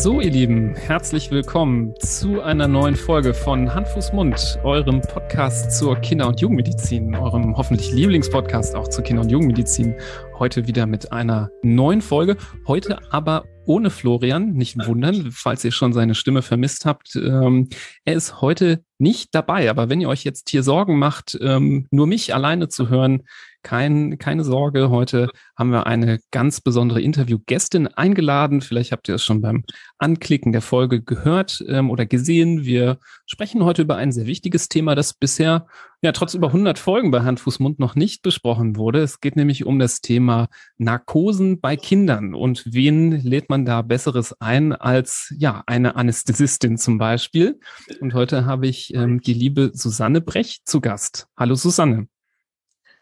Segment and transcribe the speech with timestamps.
[0.00, 5.96] So, ihr Lieben, herzlich willkommen zu einer neuen Folge von Hand, Mund, eurem Podcast zur
[5.96, 9.96] Kinder- und Jugendmedizin, eurem hoffentlich Lieblingspodcast auch zur Kinder- und Jugendmedizin.
[10.38, 12.36] Heute wieder mit einer neuen Folge.
[12.68, 14.52] Heute aber ohne Florian.
[14.52, 17.16] Nicht wundern, falls ihr schon seine Stimme vermisst habt.
[17.16, 17.68] Ähm,
[18.04, 19.68] er ist heute nicht dabei.
[19.68, 23.24] Aber wenn ihr euch jetzt hier Sorgen macht, ähm, nur mich alleine zu hören,
[23.62, 28.60] kein, keine Sorge, heute haben wir eine ganz besondere Interviewgästin eingeladen.
[28.60, 29.64] Vielleicht habt ihr es schon beim
[29.98, 32.64] Anklicken der Folge gehört ähm, oder gesehen.
[32.64, 35.66] Wir sprechen heute über ein sehr wichtiges Thema, das bisher
[36.00, 39.00] ja trotz über 100 Folgen bei Hand, Fuß, Mund noch nicht besprochen wurde.
[39.00, 42.34] Es geht nämlich um das Thema Narkosen bei Kindern.
[42.34, 47.58] Und wen lädt man da Besseres ein als ja eine Anästhesistin zum Beispiel?
[48.00, 51.26] Und heute habe ich ähm, die liebe Susanne Brech zu Gast.
[51.36, 52.08] Hallo Susanne.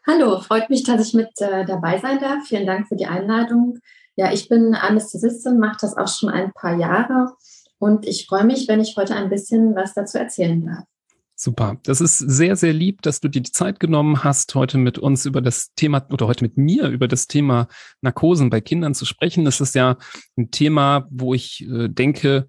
[0.08, 2.46] Hallo, freut mich, dass ich mit äh, dabei sein darf.
[2.46, 3.80] Vielen Dank für die Einladung.
[4.14, 7.34] Ja, ich bin Anästhesistin, mache das auch schon ein paar Jahre
[7.78, 10.84] und ich freue mich, wenn ich heute ein bisschen was dazu erzählen darf.
[11.34, 11.78] Super.
[11.82, 15.26] Das ist sehr, sehr lieb, dass du dir die Zeit genommen hast, heute mit uns
[15.26, 17.66] über das Thema oder heute mit mir über das Thema
[18.00, 19.44] Narkosen bei Kindern zu sprechen.
[19.44, 19.98] Das ist ja
[20.36, 22.46] ein Thema, wo ich äh, denke,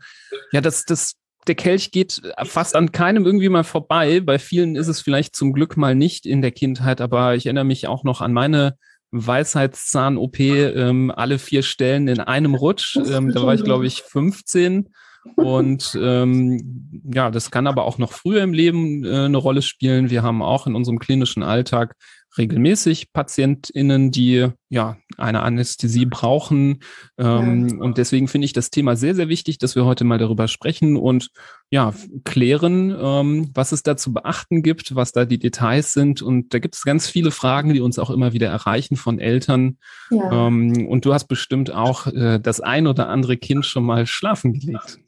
[0.51, 1.15] ja, dass das
[1.47, 4.19] der Kelch geht fast an keinem irgendwie mal vorbei.
[4.19, 7.65] Bei vielen ist es vielleicht zum Glück mal nicht in der Kindheit, aber ich erinnere
[7.65, 8.77] mich auch noch an meine
[9.11, 12.97] Weisheitszahn-OP, ähm, alle vier Stellen in einem Rutsch.
[12.97, 14.89] Ähm, da war ich, glaube ich, 15.
[15.35, 20.09] Und ähm, ja, das kann aber auch noch früher im Leben äh, eine Rolle spielen.
[20.09, 21.95] Wir haben auch in unserem klinischen Alltag
[22.37, 26.79] regelmäßig PatientInnen, die ja eine Anästhesie brauchen.
[27.17, 27.77] Ähm, ja.
[27.77, 30.97] Und deswegen finde ich das Thema sehr, sehr wichtig, dass wir heute mal darüber sprechen
[30.97, 31.29] und
[31.69, 31.93] ja,
[32.23, 36.21] klären, ähm, was es da zu beachten gibt, was da die Details sind.
[36.21, 39.77] Und da gibt es ganz viele Fragen, die uns auch immer wieder erreichen von Eltern.
[40.09, 40.47] Ja.
[40.47, 44.53] Ähm, und du hast bestimmt auch äh, das ein oder andere Kind schon mal schlafen
[44.53, 44.99] gelegt.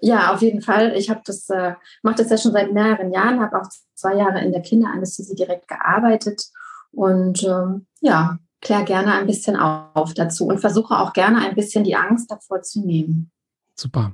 [0.00, 0.94] Ja, auf jeden Fall.
[0.96, 4.40] Ich habe das, äh, mache das ja schon seit mehreren Jahren, habe auch zwei Jahre
[4.44, 6.44] in der Kinderanästhesie direkt gearbeitet
[6.92, 11.84] und ähm, ja, kläre gerne ein bisschen auf dazu und versuche auch gerne ein bisschen
[11.84, 13.30] die Angst davor zu nehmen.
[13.74, 14.12] Super.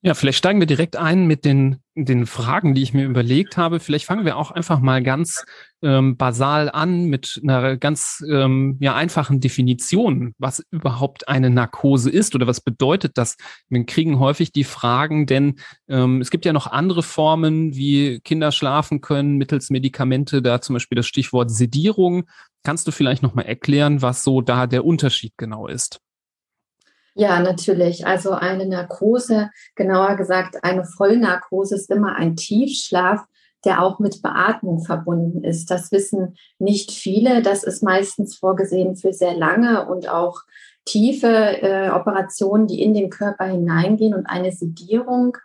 [0.00, 3.80] Ja, vielleicht steigen wir direkt ein mit den, den Fragen, die ich mir überlegt habe.
[3.80, 5.44] Vielleicht fangen wir auch einfach mal ganz
[5.82, 12.34] ähm, basal an mit einer ganz ähm, ja, einfachen Definition, was überhaupt eine Narkose ist
[12.34, 13.36] oder was bedeutet das.
[13.68, 15.56] Wir kriegen häufig die Fragen, denn
[15.88, 20.74] ähm, es gibt ja noch andere Formen, wie Kinder schlafen können mittels Medikamente, da zum
[20.74, 22.24] Beispiel das Stichwort Sedierung.
[22.64, 26.00] Kannst du vielleicht nochmal erklären, was so da der Unterschied genau ist?
[27.14, 28.06] Ja, natürlich.
[28.06, 33.24] Also eine Narkose, genauer gesagt eine Vollnarkose ist immer ein Tiefschlaf,
[33.64, 35.70] der auch mit Beatmung verbunden ist.
[35.70, 37.42] Das wissen nicht viele.
[37.42, 40.40] Das ist meistens vorgesehen für sehr lange und auch
[40.84, 44.14] tiefe äh, Operationen, die in den Körper hineingehen.
[44.14, 45.36] Und eine Sedierung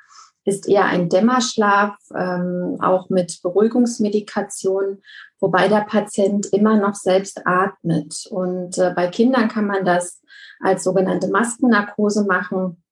[0.46, 5.02] ist eher ein Dämmerschlaf, ähm, auch mit Beruhigungsmedikation,
[5.40, 8.26] wobei der Patient immer noch selbst atmet.
[8.32, 10.22] Und äh, bei Kindern kann man das
[10.60, 12.84] als sogenannte Maskennarkose machen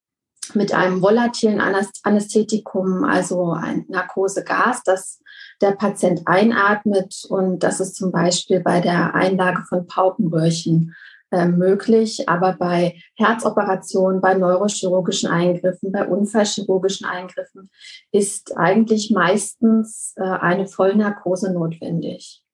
[0.53, 5.19] mit einem volatilen Anästhetikum, also ein Narkosegas, das
[5.61, 7.25] der Patient einatmet.
[7.29, 10.93] Und das ist zum Beispiel bei der Einlage von Paukenröhrchen
[11.31, 12.29] äh, möglich.
[12.29, 17.69] Aber bei Herzoperationen, bei neurochirurgischen Eingriffen, bei unfallchirurgischen Eingriffen
[18.11, 22.44] ist eigentlich meistens äh, eine Vollnarkose notwendig.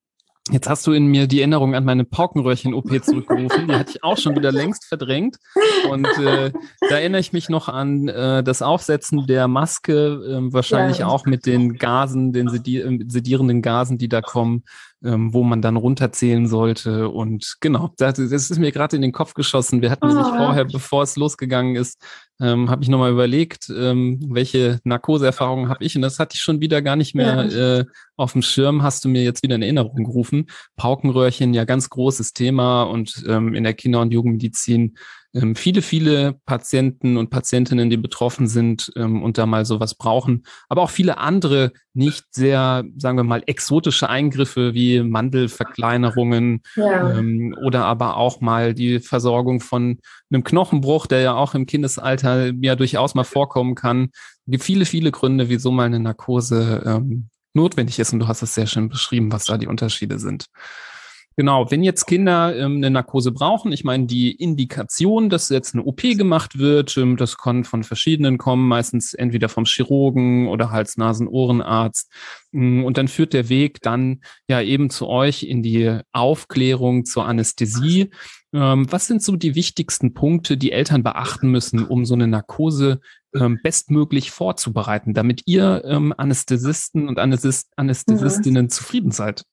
[0.50, 3.68] Jetzt hast du in mir die Erinnerung an meine Paukenröhrchen-OP zurückgerufen.
[3.68, 5.38] Die hatte ich auch schon wieder längst verdrängt.
[5.90, 11.00] Und äh, da erinnere ich mich noch an äh, das Aufsetzen der Maske, äh, wahrscheinlich
[11.00, 11.07] ja.
[11.07, 14.63] auch mit den Gasen, den sedierenden Gasen, die da kommen
[15.03, 17.09] ähm, wo man dann runterzählen sollte.
[17.09, 19.81] Und genau, das, das ist mir gerade in den Kopf geschossen.
[19.81, 20.13] Wir hatten oh.
[20.13, 22.01] nämlich vorher, bevor es losgegangen ist,
[22.39, 25.95] ähm, habe ich nochmal überlegt, ähm, welche Narkoseerfahrungen habe ich.
[25.95, 27.77] Und das hatte ich schon wieder gar nicht mehr ja.
[27.80, 28.83] äh, auf dem Schirm.
[28.83, 30.48] Hast du mir jetzt wieder in Erinnerung gerufen.
[30.75, 34.95] Paukenröhrchen, ja ganz großes Thema und ähm, in der Kinder- und Jugendmedizin
[35.33, 40.44] ähm, viele, viele Patienten und Patientinnen, die betroffen sind ähm, und da mal sowas brauchen,
[40.68, 47.18] aber auch viele andere nicht sehr, sagen wir mal, exotische Eingriffe wie Mandelverkleinerungen ja.
[47.18, 50.00] ähm, oder aber auch mal die Versorgung von
[50.31, 54.10] einem Knochenbruch, der ja auch im Kindesalter ja durchaus mal vorkommen kann.
[54.13, 58.42] Es gibt viele, viele Gründe, wieso mal eine Narkose ähm, notwendig ist und du hast
[58.42, 60.45] es sehr schön beschrieben, was da die Unterschiede sind.
[61.38, 65.83] Genau, wenn jetzt Kinder ähm, eine Narkose brauchen, ich meine, die Indikation, dass jetzt eine
[65.83, 72.12] OP gemacht wird, ähm, das kann von verschiedenen kommen, meistens entweder vom Chirurgen oder Hals-Nasen-Ohrenarzt.
[72.54, 77.25] Ähm, und dann führt der Weg dann ja eben zu euch in die Aufklärung zur
[77.25, 78.10] Anästhesie.
[78.54, 83.00] Ähm, was sind so die wichtigsten Punkte, die Eltern beachten müssen, um so eine Narkose
[83.33, 88.69] ähm, bestmöglich vorzubereiten, damit ihr ähm, Anästhesisten und Anästhesist Anästhesistinnen mhm.
[88.69, 89.45] zufrieden seid?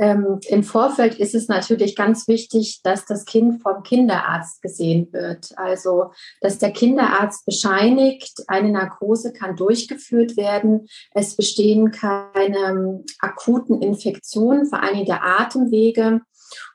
[0.00, 5.50] Ähm, Im Vorfeld ist es natürlich ganz wichtig, dass das Kind vom Kinderarzt gesehen wird.
[5.56, 10.86] Also, dass der Kinderarzt bescheinigt, eine Narkose kann durchgeführt werden.
[11.12, 16.22] Es bestehen keine ähm, akuten Infektionen, vor allem der Atemwege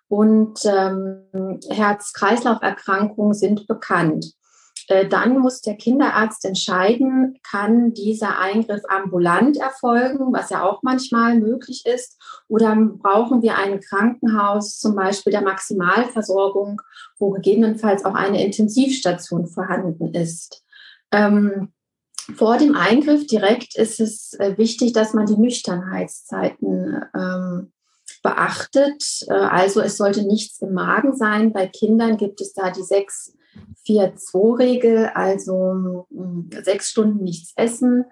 [0.08, 4.34] und ähm, Herz-Kreislauf-Erkrankungen sind bekannt.
[4.88, 11.40] Äh, dann muss der Kinderarzt entscheiden, kann dieser Eingriff ambulant erfolgen, was ja auch manchmal
[11.40, 16.82] möglich ist, oder brauchen wir ein Krankenhaus, zum Beispiel der Maximalversorgung,
[17.18, 20.64] wo gegebenenfalls auch eine Intensivstation vorhanden ist.
[21.12, 21.72] Ähm,
[22.36, 27.72] vor dem Eingriff direkt ist es äh, wichtig, dass man die Nüchternheitszeiten ähm,
[28.24, 29.26] beachtet.
[29.28, 31.54] Äh, also es sollte nichts im Magen sein.
[31.54, 33.35] Bei Kindern gibt es da die sechs
[33.88, 38.06] 4-2-Regel, also hm, sechs Stunden nichts essen,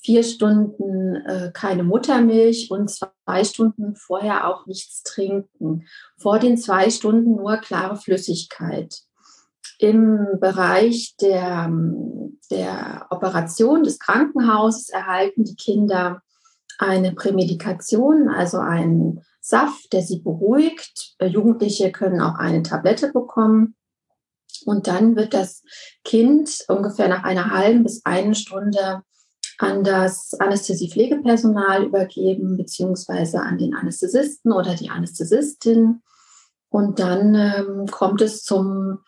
[0.00, 5.86] vier Stunden äh, keine Muttermilch und zwei Stunden vorher auch nichts trinken.
[6.16, 9.00] Vor den zwei Stunden nur klare Flüssigkeit.
[9.78, 16.22] Im Bereich der, hm, der Operation des Krankenhauses erhalten die Kinder
[16.78, 21.14] eine Prämedikation, also einen Saft, der sie beruhigt.
[21.18, 23.75] Äh, Jugendliche können auch eine Tablette bekommen.
[24.66, 25.62] Und dann wird das
[26.04, 29.02] Kind ungefähr nach einer halben bis eine Stunde
[29.58, 36.02] an das Anästhesiepflegepersonal übergeben, beziehungsweise an den Anästhesisten oder die Anästhesistin.
[36.68, 38.98] Und dann ähm, kommt es zum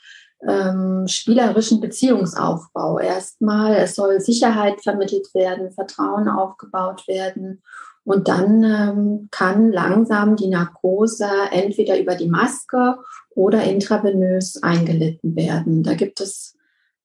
[0.46, 3.00] ähm, spielerischen Beziehungsaufbau.
[3.00, 7.62] Erstmal, es soll Sicherheit vermittelt werden, Vertrauen aufgebaut werden.
[8.08, 12.96] Und dann ähm, kann langsam die Narkose entweder über die Maske
[13.34, 15.82] oder intravenös eingelitten werden.
[15.82, 16.56] Da gibt es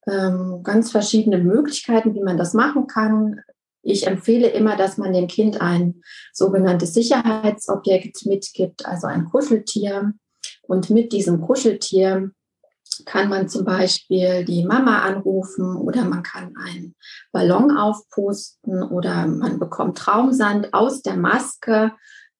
[0.07, 3.41] ähm, ganz verschiedene Möglichkeiten, wie man das machen kann.
[3.81, 5.95] Ich empfehle immer, dass man dem Kind ein
[6.31, 10.13] sogenanntes Sicherheitsobjekt mitgibt, also ein Kuscheltier.
[10.61, 12.31] Und mit diesem Kuscheltier
[13.05, 16.95] kann man zum Beispiel die Mama anrufen oder man kann einen
[17.31, 21.91] Ballon aufpusten oder man bekommt Traumsand aus der Maske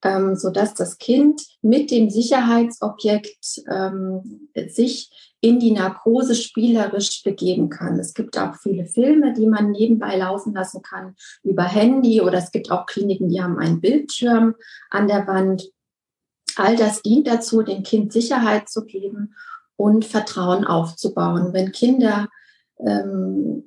[0.03, 5.09] ähm, sodass das Kind mit dem Sicherheitsobjekt ähm, sich
[5.41, 7.99] in die Narkose spielerisch begeben kann.
[7.99, 12.51] Es gibt auch viele Filme, die man nebenbei laufen lassen kann über Handy oder es
[12.51, 14.55] gibt auch Kliniken, die haben einen Bildschirm
[14.89, 15.69] an der Wand.
[16.55, 19.33] All das dient dazu, dem Kind Sicherheit zu geben
[19.75, 21.53] und Vertrauen aufzubauen.
[21.53, 22.27] Wenn Kinder
[22.79, 23.63] ähm,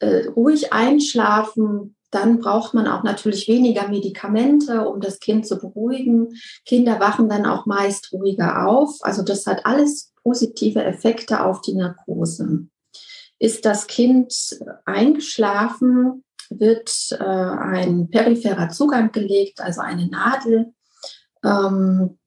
[0.00, 6.28] äh, ruhig einschlafen, dann braucht man auch natürlich weniger Medikamente, um das Kind zu beruhigen.
[6.64, 8.96] Kinder wachen dann auch meist ruhiger auf.
[9.02, 12.66] Also das hat alles positive Effekte auf die Narkose.
[13.38, 14.34] Ist das Kind
[14.84, 20.74] eingeschlafen, wird äh, ein peripherer Zugang gelegt, also eine Nadel.
[21.44, 22.18] Ähm,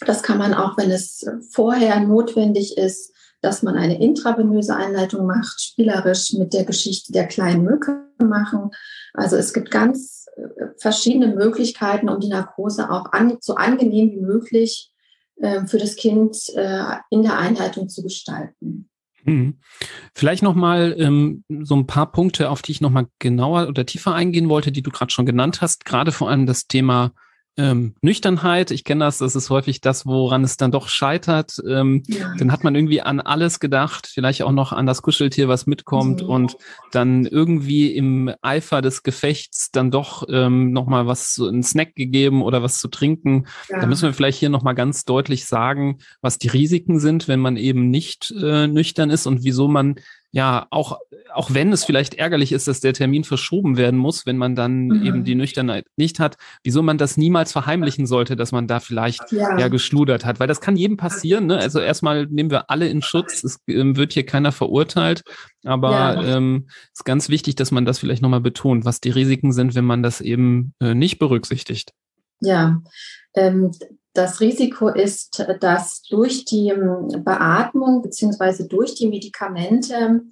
[0.00, 3.12] das kann man auch, wenn es vorher notwendig ist,
[3.44, 8.70] dass man eine intravenöse Einleitung macht, spielerisch mit der Geschichte der kleinen Mücke machen.
[9.12, 14.20] Also es gibt ganz äh, verschiedene Möglichkeiten, um die Narkose auch an, so angenehm wie
[14.20, 14.90] möglich
[15.36, 18.88] äh, für das Kind äh, in der Einleitung zu gestalten.
[19.24, 19.58] Mhm.
[20.14, 24.48] Vielleicht nochmal ähm, so ein paar Punkte, auf die ich nochmal genauer oder tiefer eingehen
[24.48, 25.84] wollte, die du gerade schon genannt hast.
[25.84, 27.12] Gerade vor allem das Thema
[27.56, 31.60] ähm, Nüchternheit, ich kenne das, das ist häufig das, woran es dann doch scheitert.
[31.68, 32.34] Ähm, ja.
[32.36, 36.22] Dann hat man irgendwie an alles gedacht, vielleicht auch noch an das Kuscheltier, was mitkommt
[36.22, 36.28] mhm.
[36.28, 36.56] und
[36.90, 42.42] dann irgendwie im Eifer des Gefechts dann doch ähm, nochmal was, so ein Snack gegeben
[42.42, 43.46] oder was zu trinken.
[43.68, 43.80] Ja.
[43.80, 47.56] Da müssen wir vielleicht hier nochmal ganz deutlich sagen, was die Risiken sind, wenn man
[47.56, 49.96] eben nicht äh, nüchtern ist und wieso man
[50.34, 50.98] ja, auch,
[51.32, 54.86] auch wenn es vielleicht ärgerlich ist, dass der Termin verschoben werden muss, wenn man dann
[54.86, 55.06] mhm.
[55.06, 59.30] eben die Nüchternheit nicht hat, wieso man das niemals verheimlichen sollte, dass man da vielleicht
[59.30, 60.40] ja, ja geschludert hat.
[60.40, 61.46] Weil das kann jedem passieren.
[61.46, 61.58] Ne?
[61.58, 63.44] Also erstmal nehmen wir alle in Schutz.
[63.44, 65.22] Es ähm, wird hier keiner verurteilt.
[65.62, 66.36] Aber ja.
[66.36, 69.84] ähm, ist ganz wichtig, dass man das vielleicht nochmal betont, was die Risiken sind, wenn
[69.84, 71.92] man das eben äh, nicht berücksichtigt.
[72.40, 72.82] Ja,
[73.36, 73.70] ähm,
[74.14, 80.22] das Risiko ist, dass durch die ähm, Beatmung beziehungsweise durch die Medikamente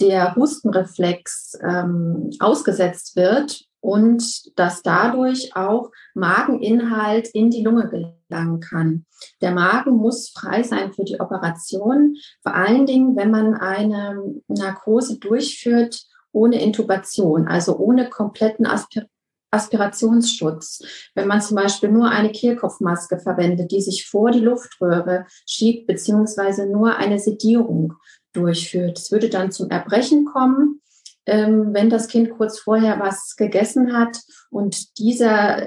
[0.00, 9.06] der Hustenreflex ähm, ausgesetzt wird und dass dadurch auch Mageninhalt in die Lunge gelangen kann.
[9.40, 15.18] Der Magen muss frei sein für die Operation, vor allen Dingen, wenn man eine Narkose
[15.18, 19.06] durchführt ohne Intubation, also ohne kompletten Aspir
[19.52, 20.82] Aspirationsschutz.
[21.14, 26.66] Wenn man zum Beispiel nur eine Kehlkopfmaske verwendet, die sich vor die Luftröhre schiebt, beziehungsweise
[26.66, 27.94] nur eine Sedierung
[28.32, 28.98] durchführt.
[28.98, 30.82] Es würde dann zum Erbrechen kommen
[31.26, 34.18] ähm, wenn das Kind kurz vorher was gegessen hat
[34.50, 35.66] und dieser,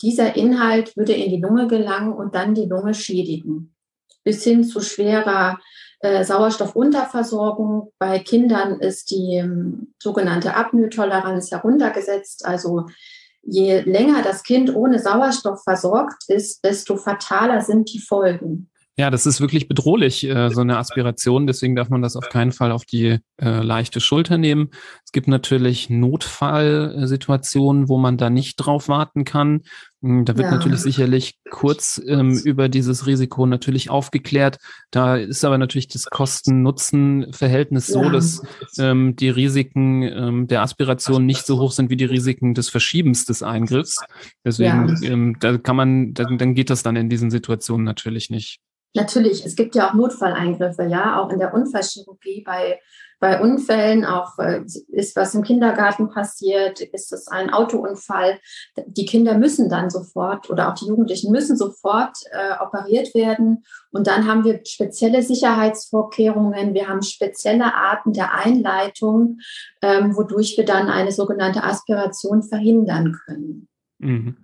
[0.00, 3.74] dieser Inhalt würde in die Lunge gelangen und dann die Lunge schädigen.
[4.22, 5.58] Bis hin zu schwerer
[6.00, 7.92] äh, Sauerstoffunterversorgung.
[7.98, 12.44] Bei Kindern ist die ähm, sogenannte Apnoetoleranz heruntergesetzt.
[12.44, 12.86] Also
[13.42, 18.70] je länger das Kind ohne Sauerstoff versorgt ist, desto fataler sind die Folgen.
[18.98, 21.46] Ja, das ist wirklich bedrohlich, äh, so eine Aspiration.
[21.46, 24.70] Deswegen darf man das auf keinen Fall auf die äh, leichte Schulter nehmen.
[25.04, 29.64] Es gibt natürlich Notfallsituationen, wo man da nicht drauf warten kann.
[30.02, 30.50] Hm, da wird ja.
[30.50, 34.56] natürlich sicherlich kurz ähm, über dieses Risiko natürlich aufgeklärt.
[34.90, 38.02] Da ist aber natürlich das Kosten-Nutzen-Verhältnis ja.
[38.02, 38.40] so, dass
[38.78, 43.26] ähm, die Risiken ähm, der Aspiration nicht so hoch sind wie die Risiken des Verschiebens
[43.26, 44.02] des Eingriffs.
[44.42, 45.10] Deswegen, ja.
[45.10, 48.62] ähm, da kann man, dann, dann geht das dann in diesen Situationen natürlich nicht.
[48.94, 52.80] Natürlich, es gibt ja auch Notfalleingriffe, ja, auch in der Unfallchirurgie bei,
[53.20, 58.38] bei Unfällen, auch äh, ist was im Kindergarten passiert, ist es ein Autounfall.
[58.86, 63.64] Die Kinder müssen dann sofort oder auch die Jugendlichen müssen sofort äh, operiert werden.
[63.90, 69.38] Und dann haben wir spezielle Sicherheitsvorkehrungen, wir haben spezielle Arten der Einleitung,
[69.82, 73.68] ähm, wodurch wir dann eine sogenannte Aspiration verhindern können.
[73.98, 74.36] Mhm.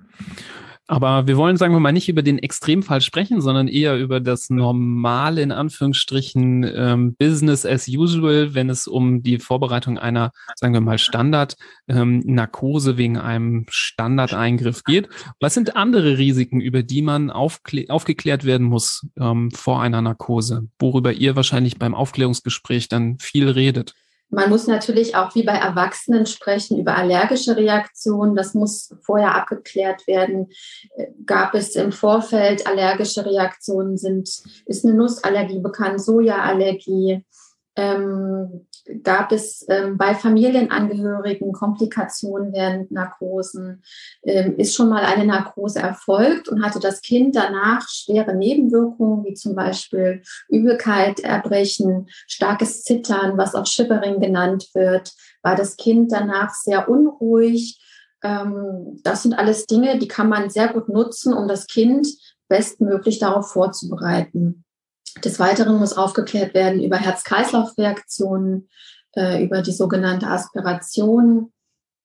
[0.89, 4.51] Aber wir wollen, sagen wir mal, nicht über den Extremfall sprechen, sondern eher über das
[4.51, 10.81] normale, in Anführungsstrichen, ähm, Business as usual, wenn es um die Vorbereitung einer, sagen wir
[10.81, 15.09] mal, Standard-Narkose ähm, wegen einem Standardeingriff geht.
[15.41, 21.13] Was sind andere Risiken, über die man aufgeklärt werden muss ähm, vor einer Narkose, worüber
[21.13, 23.95] ihr wahrscheinlich beim Aufklärungsgespräch dann viel redet?
[24.35, 28.35] Man muss natürlich auch wie bei Erwachsenen sprechen über allergische Reaktionen.
[28.35, 30.49] Das muss vorher abgeklärt werden.
[31.27, 33.99] Gab es im Vorfeld allergische Reaktionen?
[33.99, 34.31] Sind,
[34.65, 37.23] ist eine Nussallergie bekannt, Sojaallergie?
[37.75, 38.67] Ähm,
[39.03, 43.83] gab es ähm, bei Familienangehörigen Komplikationen während Narkosen?
[44.23, 49.35] Ähm, ist schon mal eine Narkose erfolgt und hatte das Kind danach schwere Nebenwirkungen, wie
[49.35, 55.13] zum Beispiel Übelkeit, Erbrechen, starkes Zittern, was auch Shivering genannt wird?
[55.43, 57.81] War das Kind danach sehr unruhig?
[58.23, 62.07] Ähm, das sind alles Dinge, die kann man sehr gut nutzen, um das Kind
[62.49, 64.65] bestmöglich darauf vorzubereiten.
[65.25, 68.69] Des Weiteren muss aufgeklärt werden über Herz-Kreislauf-Reaktionen,
[69.15, 71.53] äh, über die sogenannte Aspiration,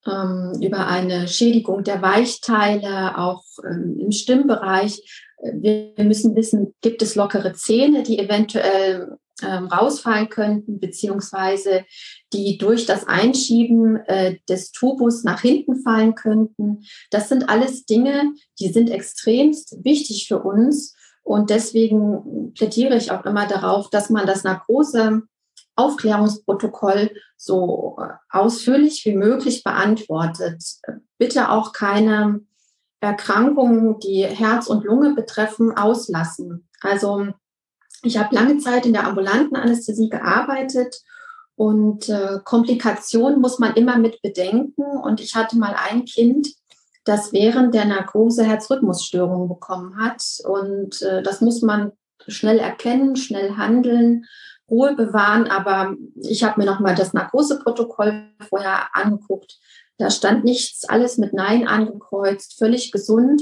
[0.06, 5.26] ähm, über eine Schädigung der Weichteile, auch ähm, im Stimmbereich.
[5.54, 11.86] Wir müssen wissen, gibt es lockere Zähne, die eventuell ähm, rausfallen könnten, beziehungsweise
[12.34, 16.84] die durch das Einschieben äh, des Tubus nach hinten fallen könnten.
[17.12, 20.96] Das sind alles Dinge, die sind extremst wichtig für uns,
[21.28, 27.98] und deswegen plädiere ich auch immer darauf, dass man das Narkose-Aufklärungsprotokoll so
[28.30, 30.64] ausführlich wie möglich beantwortet.
[31.18, 32.40] Bitte auch keine
[33.02, 36.70] Erkrankungen, die Herz und Lunge betreffen, auslassen.
[36.80, 37.28] Also
[38.04, 41.02] ich habe lange Zeit in der ambulanten Anästhesie gearbeitet
[41.56, 44.84] und äh, Komplikationen muss man immer mit bedenken.
[44.84, 46.48] Und ich hatte mal ein Kind,
[47.08, 50.24] das während der Narkose Herzrhythmusstörungen bekommen hat.
[50.46, 51.92] Und äh, das muss man
[52.28, 54.26] schnell erkennen, schnell handeln,
[54.70, 55.48] Ruhe bewahren.
[55.48, 59.58] Aber ich habe mir nochmal das Narkoseprotokoll vorher angeguckt.
[59.98, 63.42] Da stand nichts, alles mit Nein angekreuzt, völlig gesund.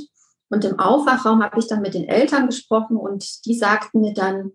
[0.49, 4.51] Und im Aufwachraum habe ich dann mit den Eltern gesprochen und die sagten mir dann,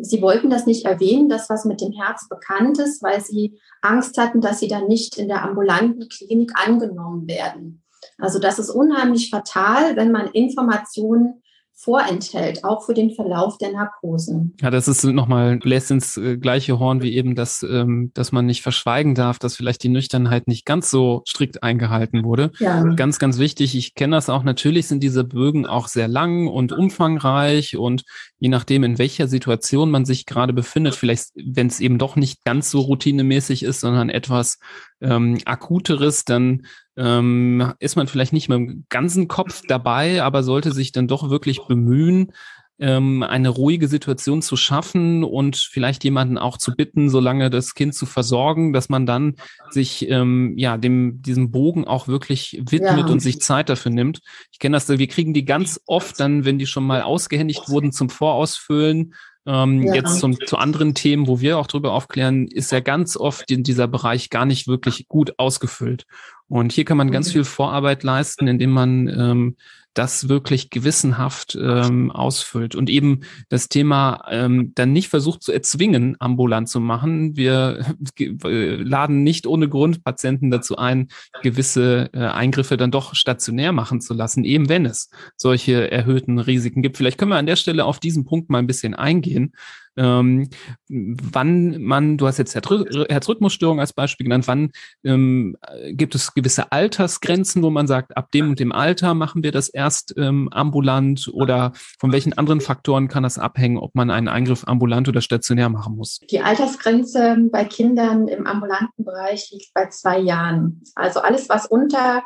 [0.00, 4.18] sie wollten das nicht erwähnen, das was mit dem Herz bekannt ist, weil sie Angst
[4.18, 7.82] hatten, dass sie dann nicht in der ambulanten Klinik angenommen werden.
[8.18, 11.42] Also das ist unheimlich fatal, wenn man Informationen
[11.80, 14.50] vorenthält, auch für den Verlauf der Narkose.
[14.60, 18.46] Ja, das ist nochmal, lässt ins äh, gleiche Horn wie eben, dass, ähm, dass man
[18.46, 22.50] nicht verschweigen darf, dass vielleicht die Nüchternheit nicht ganz so strikt eingehalten wurde.
[22.58, 22.82] Ja.
[22.82, 23.76] Ganz, ganz wichtig.
[23.76, 24.42] Ich kenne das auch.
[24.42, 28.02] Natürlich sind diese Bögen auch sehr lang und umfangreich und
[28.40, 32.44] je nachdem, in welcher Situation man sich gerade befindet, vielleicht, wenn es eben doch nicht
[32.44, 34.58] ganz so routinemäßig ist, sondern etwas
[35.00, 36.66] ähm, akuteres, dann
[36.98, 41.30] ähm, ist man vielleicht nicht mit dem ganzen Kopf dabei, aber sollte sich dann doch
[41.30, 42.32] wirklich bemühen,
[42.80, 47.94] ähm, eine ruhige Situation zu schaffen und vielleicht jemanden auch zu bitten, solange das Kind
[47.94, 49.34] zu versorgen, dass man dann
[49.70, 53.06] sich ähm, ja dem diesem Bogen auch wirklich widmet ja.
[53.06, 54.20] und sich Zeit dafür nimmt.
[54.52, 57.90] Ich kenne das, wir kriegen die ganz oft dann, wenn die schon mal ausgehändigt wurden,
[57.90, 59.14] zum Vorausfüllen
[59.46, 59.94] ähm, ja.
[59.94, 63.62] Jetzt zum, zu anderen Themen, wo wir auch drüber aufklären, ist ja ganz oft in
[63.62, 66.06] dieser Bereich gar nicht wirklich gut ausgefüllt.
[66.48, 67.32] Und hier kann man ganz mhm.
[67.32, 69.56] viel Vorarbeit leisten, indem man ähm,
[69.94, 76.16] das wirklich gewissenhaft ähm, ausfüllt und eben das Thema ähm, dann nicht versucht zu erzwingen,
[76.20, 77.36] ambulant zu machen.
[77.36, 77.84] Wir
[78.18, 81.08] äh, laden nicht ohne Grund Patienten dazu ein,
[81.42, 86.82] gewisse äh, Eingriffe dann doch stationär machen zu lassen, eben wenn es solche erhöhten Risiken
[86.82, 86.96] gibt.
[86.96, 89.52] Vielleicht können wir an der Stelle auf diesen Punkt mal ein bisschen eingehen
[89.98, 90.48] ähm,
[90.88, 94.70] wann man, du hast jetzt Herzrhythmusstörung als Beispiel genannt, wann
[95.04, 95.56] ähm,
[95.90, 99.68] gibt es gewisse Altersgrenzen, wo man sagt, ab dem und dem Alter machen wir das
[99.68, 104.66] erst ähm, ambulant oder von welchen anderen Faktoren kann das abhängen, ob man einen Eingriff
[104.66, 106.20] ambulant oder stationär machen muss?
[106.30, 110.82] Die Altersgrenze bei Kindern im ambulanten Bereich liegt bei zwei Jahren.
[110.94, 112.22] Also alles, was unter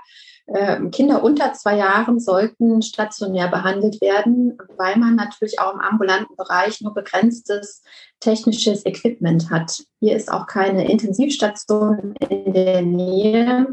[0.91, 6.81] Kinder unter zwei Jahren sollten stationär behandelt werden, weil man natürlich auch im ambulanten Bereich
[6.81, 7.83] nur begrenztes
[8.21, 9.83] technisches Equipment hat.
[10.01, 13.67] Hier ist auch keine Intensivstation in der Nähe.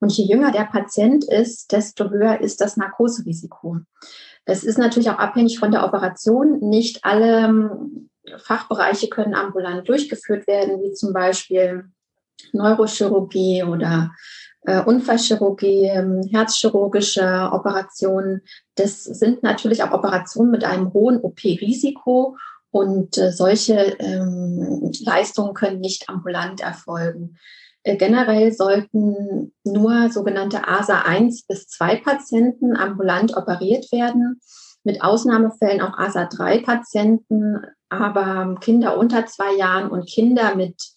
[0.00, 3.78] Und je jünger der Patient ist, desto höher ist das Narkoserisiko.
[4.44, 6.60] Es ist natürlich auch abhängig von der Operation.
[6.60, 11.84] Nicht alle ähm, Fachbereiche können ambulant durchgeführt werden, wie zum Beispiel
[12.52, 14.10] Neurochirurgie oder
[14.64, 18.42] äh, Unfallchirurgie, ähm, herzchirurgische Operationen.
[18.76, 22.36] Das sind natürlich auch Operationen mit einem hohen OP-Risiko
[22.70, 27.36] und äh, solche ähm, Leistungen können nicht ambulant erfolgen.
[27.82, 34.40] Äh, generell sollten nur sogenannte ASA 1 bis 2 Patienten ambulant operiert werden,
[34.84, 40.91] mit Ausnahmefällen auch ASA 3 Patienten, aber Kinder unter zwei Jahren und Kinder mit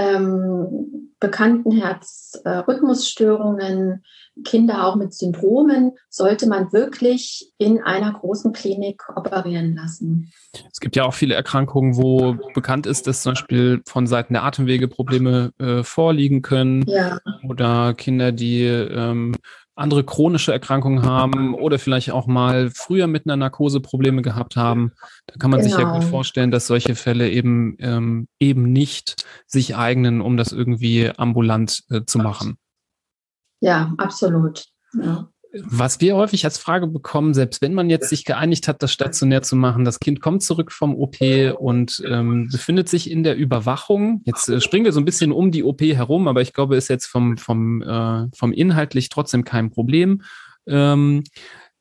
[0.00, 4.02] ähm, bekannten Herzrhythmusstörungen,
[4.44, 10.32] Kinder auch mit Syndromen, sollte man wirklich in einer großen Klinik operieren lassen.
[10.72, 14.44] Es gibt ja auch viele Erkrankungen, wo bekannt ist, dass zum Beispiel von Seiten der
[14.44, 16.86] Atemwege Probleme äh, vorliegen können.
[16.86, 17.18] Ja.
[17.46, 19.36] Oder Kinder, die ähm,
[19.80, 24.92] andere chronische Erkrankungen haben oder vielleicht auch mal früher mit einer Narkose Probleme gehabt haben.
[25.26, 25.70] Da kann man genau.
[25.70, 26.10] sich ja gut genau.
[26.10, 32.02] vorstellen, dass solche Fälle eben ähm, eben nicht sich eignen, um das irgendwie ambulant äh,
[32.04, 32.56] zu machen.
[33.60, 34.64] Ja, absolut.
[34.92, 35.28] Ja.
[35.52, 39.42] Was wir häufig als Frage bekommen, selbst wenn man jetzt sich geeinigt hat, das stationär
[39.42, 41.16] zu machen, das Kind kommt zurück vom OP
[41.58, 44.22] und ähm, befindet sich in der Überwachung.
[44.24, 46.88] Jetzt äh, springen wir so ein bisschen um die OP herum, aber ich glaube, ist
[46.88, 50.22] jetzt vom, vom, äh, vom inhaltlich trotzdem kein Problem.
[50.68, 51.24] Ähm,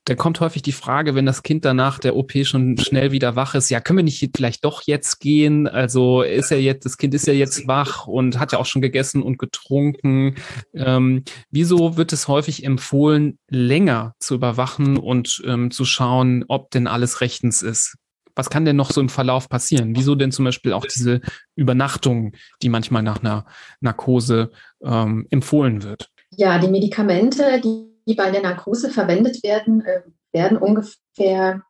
[0.09, 3.53] da kommt häufig die Frage, wenn das Kind danach der OP schon schnell wieder wach
[3.53, 5.67] ist, ja, können wir nicht vielleicht doch jetzt gehen?
[5.67, 8.81] Also ist ja jetzt, das Kind ist ja jetzt wach und hat ja auch schon
[8.81, 10.33] gegessen und getrunken.
[10.73, 16.87] Ähm, wieso wird es häufig empfohlen, länger zu überwachen und ähm, zu schauen, ob denn
[16.87, 17.95] alles rechtens ist?
[18.33, 19.95] Was kann denn noch so im Verlauf passieren?
[19.95, 21.21] Wieso denn zum Beispiel auch diese
[21.55, 23.45] Übernachtung, die manchmal nach einer
[23.79, 24.49] Narkose
[24.83, 26.09] ähm, empfohlen wird?
[26.31, 30.01] Ja, die Medikamente, die die bei der Narkose verwendet werden, äh,
[30.33, 31.61] werden ungefähr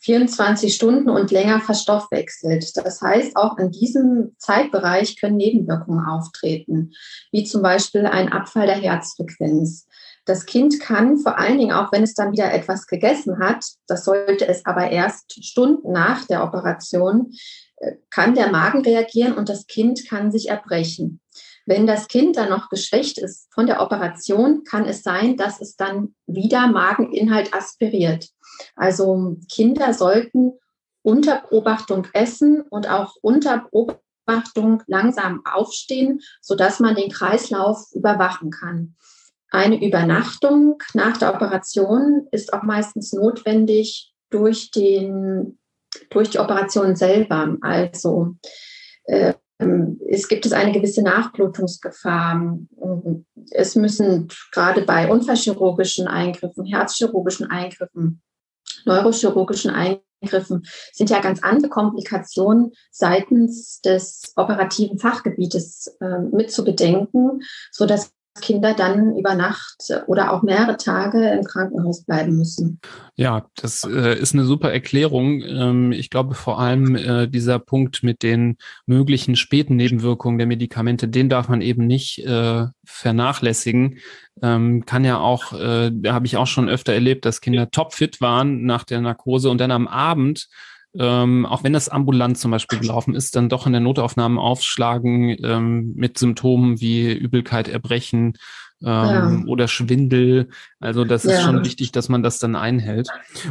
[0.00, 2.76] 24 Stunden und länger verstoffwechselt.
[2.76, 6.92] Das heißt, auch in diesem Zeitbereich können Nebenwirkungen auftreten,
[7.30, 9.86] wie zum Beispiel ein Abfall der Herzfrequenz.
[10.24, 14.04] Das Kind kann vor allen Dingen, auch wenn es dann wieder etwas gegessen hat, das
[14.04, 17.32] sollte es aber erst Stunden nach der Operation,
[17.76, 21.20] äh, kann der Magen reagieren und das Kind kann sich erbrechen.
[21.70, 25.76] Wenn das Kind dann noch geschwächt ist von der Operation, kann es sein, dass es
[25.76, 28.28] dann wieder Mageninhalt aspiriert.
[28.74, 30.54] Also Kinder sollten
[31.02, 38.96] unter Beobachtung essen und auch unter Beobachtung langsam aufstehen, sodass man den Kreislauf überwachen kann.
[39.52, 45.60] Eine Übernachtung nach der Operation ist auch meistens notwendig durch, den,
[46.10, 47.56] durch die Operation selber.
[47.60, 48.34] Also
[49.04, 49.34] äh,
[50.08, 52.58] es gibt es eine gewisse Nachblutungsgefahr.
[53.50, 58.22] Es müssen gerade bei unfallchirurgischen Eingriffen, herzchirurgischen Eingriffen,
[58.84, 67.40] neurochirurgischen Eingriffen sind ja ganz andere Komplikationen seitens des operativen Fachgebietes äh, mit zu bedenken,
[67.70, 72.80] so dass Kinder dann über Nacht oder auch mehrere Tage im Krankenhaus bleiben müssen.
[73.16, 75.42] Ja, das äh, ist eine super Erklärung.
[75.42, 81.08] Ähm, ich glaube vor allem äh, dieser Punkt mit den möglichen späten Nebenwirkungen der Medikamente,
[81.08, 83.98] den darf man eben nicht äh, vernachlässigen.
[84.42, 88.20] Ähm, kann ja auch, äh, da habe ich auch schon öfter erlebt, dass Kinder topfit
[88.20, 90.48] waren nach der Narkose und dann am Abend
[90.98, 95.36] ähm, auch wenn das ambulant zum Beispiel gelaufen ist, dann doch in der Notaufnahme aufschlagen
[95.42, 98.34] ähm, mit Symptomen wie Übelkeit, Erbrechen
[98.82, 99.42] ähm, ja.
[99.46, 100.48] oder Schwindel.
[100.80, 101.42] Also das ist ja.
[101.42, 103.08] schon wichtig, dass man das dann einhält.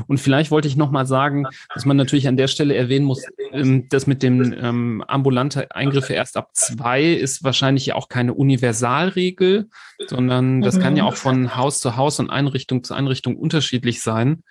[0.08, 3.24] Und vielleicht wollte ich noch mal sagen, dass man natürlich an der Stelle erwähnen muss,
[3.52, 8.34] ähm, dass mit dem ähm, ambulante Eingriffe erst ab zwei ist wahrscheinlich ja auch keine
[8.34, 9.70] Universalregel,
[10.08, 10.82] sondern das mhm.
[10.82, 11.10] kann ja mhm.
[11.10, 14.44] auch von Haus zu Haus und Einrichtung zu Einrichtung unterschiedlich sein.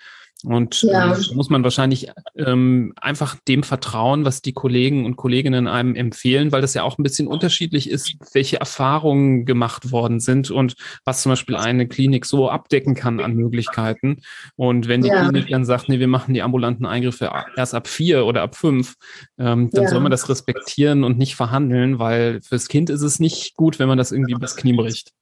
[0.45, 1.15] Und ja.
[1.15, 6.53] äh, muss man wahrscheinlich ähm, einfach dem vertrauen, was die Kollegen und Kolleginnen einem empfehlen,
[6.53, 11.23] weil das ja auch ein bisschen unterschiedlich ist, welche Erfahrungen gemacht worden sind und was
[11.23, 14.23] zum Beispiel eine Klinik so abdecken kann an Möglichkeiten.
[14.55, 15.25] Und wenn die ja.
[15.25, 18.95] Klinik dann sagt, nee, wir machen die ambulanten Eingriffe erst ab vier oder ab fünf,
[19.39, 19.91] ähm, dann ja.
[19.91, 23.89] soll man das respektieren und nicht verhandeln, weil fürs Kind ist es nicht gut, wenn
[23.89, 25.13] man das irgendwie bis Knie bricht.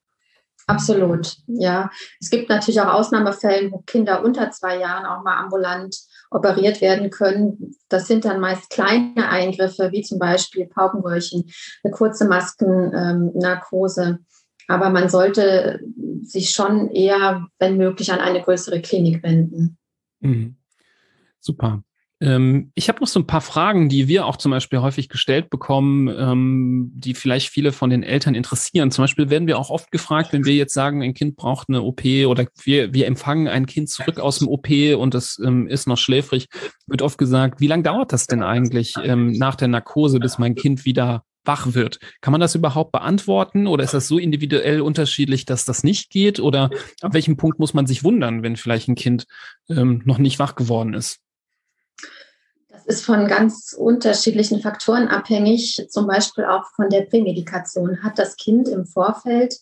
[0.66, 1.90] Absolut, ja.
[2.20, 5.96] Es gibt natürlich auch Ausnahmefälle, wo Kinder unter zwei Jahren auch mal ambulant
[6.30, 7.76] operiert werden können.
[7.88, 11.44] Das sind dann meist kleine Eingriffe, wie zum Beispiel Paukenröhrchen,
[11.84, 14.18] eine kurze Maskennarkose.
[14.66, 15.80] Aber man sollte
[16.22, 19.78] sich schon eher, wenn möglich, an eine größere Klinik wenden.
[20.18, 20.56] Mhm.
[21.38, 21.84] Super.
[22.20, 25.50] Ähm, ich habe noch so ein paar Fragen, die wir auch zum Beispiel häufig gestellt
[25.50, 28.90] bekommen, ähm, die vielleicht viele von den Eltern interessieren.
[28.90, 31.82] Zum Beispiel werden wir auch oft gefragt, wenn wir jetzt sagen, ein Kind braucht eine
[31.82, 35.86] OP oder wir, wir empfangen ein Kind zurück aus dem OP und das ähm, ist
[35.86, 36.48] noch schläfrig,
[36.86, 40.54] wird oft gesagt, wie lange dauert das denn eigentlich ähm, nach der Narkose, bis mein
[40.54, 42.00] Kind wieder wach wird.
[42.22, 46.40] Kann man das überhaupt beantworten oder ist das so individuell unterschiedlich, dass das nicht geht?
[46.40, 46.70] Oder
[47.02, 49.26] ab welchem Punkt muss man sich wundern, wenn vielleicht ein Kind
[49.68, 51.20] ähm, noch nicht wach geworden ist?
[52.86, 58.02] Ist von ganz unterschiedlichen Faktoren abhängig, zum Beispiel auch von der Prämedikation.
[58.02, 59.56] Hat das Kind im Vorfeld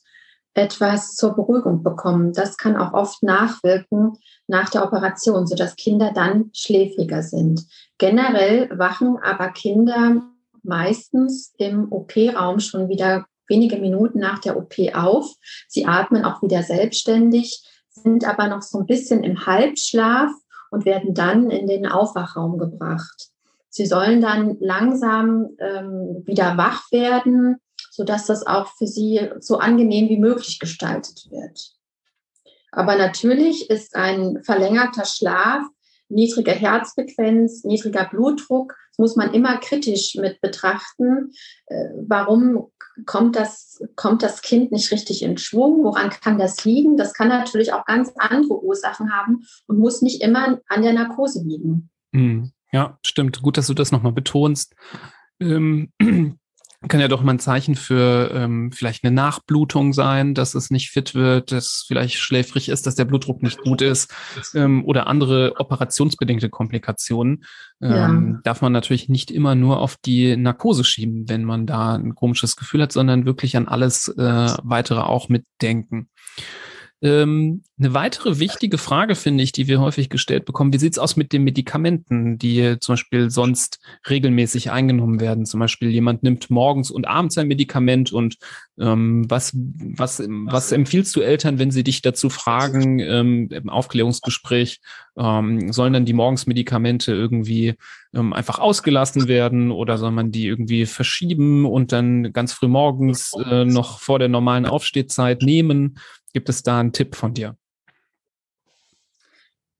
[0.52, 2.32] etwas zur Beruhigung bekommen?
[2.32, 4.12] Das kann auch oft nachwirken
[4.46, 7.66] nach der Operation, sodass Kinder dann schläfriger sind.
[7.98, 10.22] Generell wachen aber Kinder
[10.62, 15.34] meistens im OP-Raum schon wieder wenige Minuten nach der OP auf.
[15.68, 20.30] Sie atmen auch wieder selbstständig, sind aber noch so ein bisschen im Halbschlaf
[20.74, 23.28] und werden dann in den Aufwachraum gebracht.
[23.70, 27.56] Sie sollen dann langsam ähm, wieder wach werden,
[27.90, 31.70] sodass das auch für sie so angenehm wie möglich gestaltet wird.
[32.72, 35.64] Aber natürlich ist ein verlängerter Schlaf,
[36.08, 41.32] niedrige Herzfrequenz, niedriger Blutdruck, das muss man immer kritisch mit betrachten.
[41.66, 42.70] Äh, warum
[43.06, 45.84] kommt das, kommt das Kind nicht richtig in Schwung?
[45.84, 46.96] Woran kann das liegen?
[46.96, 51.42] Das kann natürlich auch ganz andere Ursachen haben und muss nicht immer an der Narkose
[51.42, 51.90] liegen.
[52.12, 52.52] Hm.
[52.72, 53.40] Ja, stimmt.
[53.42, 54.74] Gut, dass du das nochmal betonst.
[55.40, 55.92] Ähm,
[56.88, 60.90] kann ja doch mal ein Zeichen für ähm, vielleicht eine Nachblutung sein, dass es nicht
[60.90, 64.12] fit wird, dass vielleicht schläfrig ist, dass der Blutdruck nicht gut ist
[64.54, 67.44] ähm, oder andere operationsbedingte Komplikationen.
[67.80, 68.40] Ähm, ja.
[68.44, 72.56] Darf man natürlich nicht immer nur auf die Narkose schieben, wenn man da ein komisches
[72.56, 76.08] Gefühl hat, sondern wirklich an alles äh, weitere auch mitdenken.
[77.04, 81.16] Ähm, eine weitere wichtige Frage, finde ich, die wir häufig gestellt bekommen, wie sieht's aus
[81.16, 85.44] mit den Medikamenten, die zum Beispiel sonst regelmäßig eingenommen werden?
[85.44, 88.38] Zum Beispiel jemand nimmt morgens und abends ein Medikament und
[88.78, 94.80] ähm, was, was, was empfiehlst du Eltern, wenn sie dich dazu fragen ähm, im Aufklärungsgespräch,
[95.18, 97.74] ähm, sollen dann die Morgensmedikamente irgendwie
[98.14, 103.34] ähm, einfach ausgelassen werden oder soll man die irgendwie verschieben und dann ganz früh morgens
[103.44, 105.98] äh, noch vor der normalen Aufstehzeit nehmen?
[106.34, 107.56] Gibt es da einen Tipp von dir?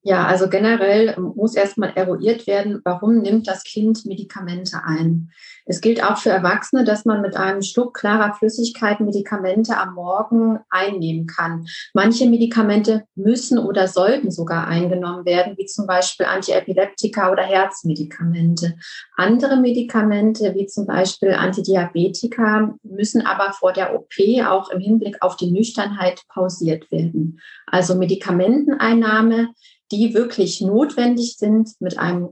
[0.07, 5.31] Ja, also generell muss erstmal eruiert werden, warum nimmt das Kind Medikamente ein.
[5.65, 10.59] Es gilt auch für Erwachsene, dass man mit einem Schluck klarer Flüssigkeit Medikamente am Morgen
[10.69, 11.67] einnehmen kann.
[11.95, 18.75] Manche Medikamente müssen oder sollten sogar eingenommen werden, wie zum Beispiel Antiepileptika oder Herzmedikamente.
[19.17, 24.13] Andere Medikamente, wie zum Beispiel Antidiabetika, müssen aber vor der OP
[24.47, 27.41] auch im Hinblick auf die Nüchternheit pausiert werden.
[27.67, 29.49] Also Medikamenteneinnahme
[29.93, 32.29] die wirklich notwendig sind, mit einem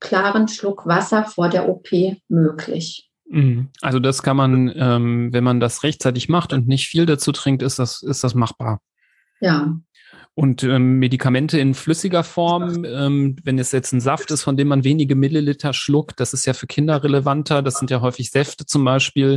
[0.00, 1.88] klaren Schluck Wasser vor der OP
[2.28, 3.10] möglich.
[3.28, 3.68] Mhm.
[3.80, 7.62] Also das kann man, ähm, wenn man das rechtzeitig macht und nicht viel dazu trinkt,
[7.62, 8.80] ist das, ist das machbar.
[9.40, 9.78] Ja.
[10.34, 14.68] Und ähm, Medikamente in flüssiger Form, ähm, wenn es jetzt ein Saft ist, von dem
[14.68, 17.62] man wenige Milliliter schluckt, das ist ja für Kinder relevanter.
[17.62, 19.36] Das sind ja häufig Säfte zum Beispiel.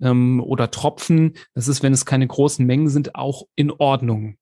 [0.00, 4.36] ähm, oder Tropfen, das ist, wenn es keine großen Mengen sind, auch in Ordnung.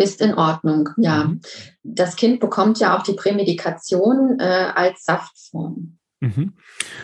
[0.00, 1.24] Ist in Ordnung, ja.
[1.24, 1.40] Mhm.
[1.82, 5.98] Das Kind bekommt ja auch die Prämedikation äh, als Saftform.
[6.20, 6.54] Mhm.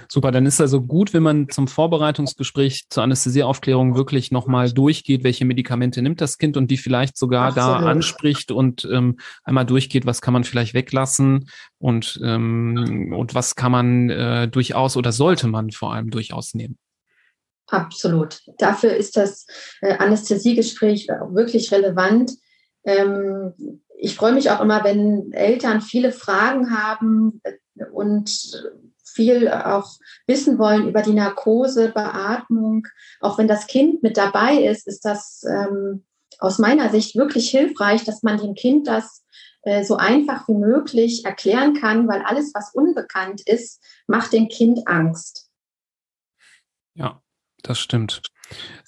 [0.09, 5.45] Super, dann ist also gut, wenn man zum Vorbereitungsgespräch zur Anästhesieaufklärung wirklich nochmal durchgeht, welche
[5.45, 7.83] Medikamente nimmt das Kind und die vielleicht sogar Absolut.
[7.83, 13.55] da anspricht und ähm, einmal durchgeht, was kann man vielleicht weglassen und, ähm, und was
[13.55, 16.77] kann man äh, durchaus oder sollte man vor allem durchaus nehmen.
[17.69, 18.41] Absolut.
[18.59, 19.47] Dafür ist das
[19.81, 22.33] äh, Anästhesiegespräch wirklich relevant.
[22.85, 28.31] Ähm, ich freue mich auch immer, wenn Eltern viele Fragen haben äh, und
[29.05, 29.93] viel auch
[30.27, 32.87] wissen wollen über die Narkose, Beatmung.
[33.21, 36.05] Auch wenn das Kind mit dabei ist, ist das ähm,
[36.41, 39.25] aus meiner Sicht wirklich hilfreich, dass man dem Kind das
[39.63, 44.87] äh, so einfach wie möglich erklären kann, weil alles, was unbekannt ist, macht dem Kind
[44.87, 45.49] Angst.
[46.95, 47.23] Ja,
[47.63, 48.23] das stimmt.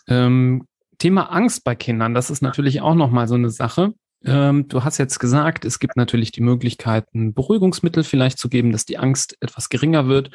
[0.09, 0.67] Ähm,
[0.99, 3.95] Thema Angst bei Kindern, das ist natürlich auch nochmal so eine Sache.
[4.25, 8.85] Ähm, du hast jetzt gesagt, es gibt natürlich die Möglichkeiten, Beruhigungsmittel vielleicht zu geben, dass
[8.85, 10.31] die Angst etwas geringer wird.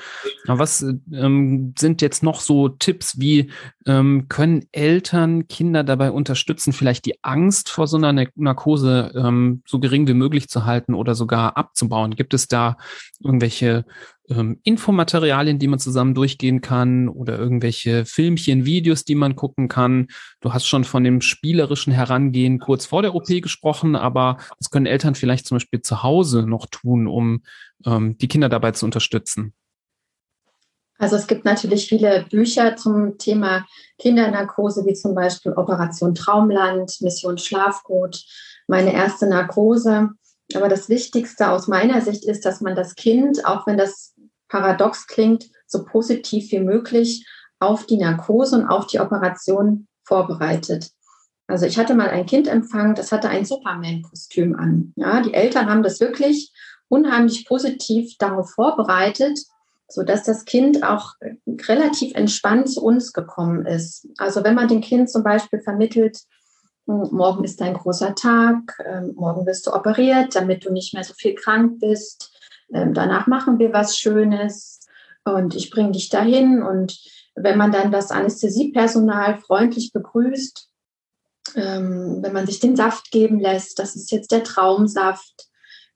[0.47, 3.52] Aber was ähm, sind jetzt noch so Tipps, wie
[3.86, 9.80] ähm, können Eltern Kinder dabei unterstützen, vielleicht die Angst vor so einer Narkose ähm, so
[9.80, 12.15] gering wie möglich zu halten oder sogar abzubauen?
[12.15, 12.78] Gibt es da
[13.19, 13.86] irgendwelche
[14.31, 20.07] ähm, Infomaterialien, die man zusammen durchgehen kann oder irgendwelche Filmchen, Videos, die man gucken kann.
[20.39, 24.85] Du hast schon von dem spielerischen Herangehen kurz vor der OP gesprochen, aber was können
[24.85, 27.43] Eltern vielleicht zum Beispiel zu Hause noch tun, um
[27.85, 29.53] ähm, die Kinder dabei zu unterstützen?
[30.97, 33.65] Also es gibt natürlich viele Bücher zum Thema
[33.97, 38.23] Kindernarkose, wie zum Beispiel Operation Traumland, Mission Schlafgut,
[38.67, 40.11] meine erste Narkose.
[40.55, 44.11] Aber das Wichtigste aus meiner Sicht ist, dass man das Kind, auch wenn das
[44.51, 47.25] paradox klingt, so positiv wie möglich
[47.59, 50.91] auf die Narkose und auf die Operation vorbereitet.
[51.47, 54.93] Also ich hatte mal ein Kind empfangen, das hatte ein Superman-Kostüm an.
[54.95, 56.51] Ja, die Eltern haben das wirklich
[56.89, 59.39] unheimlich positiv darauf vorbereitet,
[59.87, 61.13] so dass das Kind auch
[61.67, 64.07] relativ entspannt zu uns gekommen ist.
[64.17, 66.19] Also wenn man dem Kind zum Beispiel vermittelt,
[66.87, 71.03] hm, morgen ist dein großer Tag, ähm, morgen wirst du operiert, damit du nicht mehr
[71.03, 72.30] so viel krank bist,
[72.71, 74.79] danach machen wir was Schönes
[75.23, 76.63] und ich bringe dich dahin.
[76.63, 76.99] Und
[77.36, 80.67] wenn man dann das Anästhesiepersonal freundlich begrüßt,
[81.55, 85.47] ähm, wenn man sich den Saft geben lässt, das ist jetzt der Traumsaft,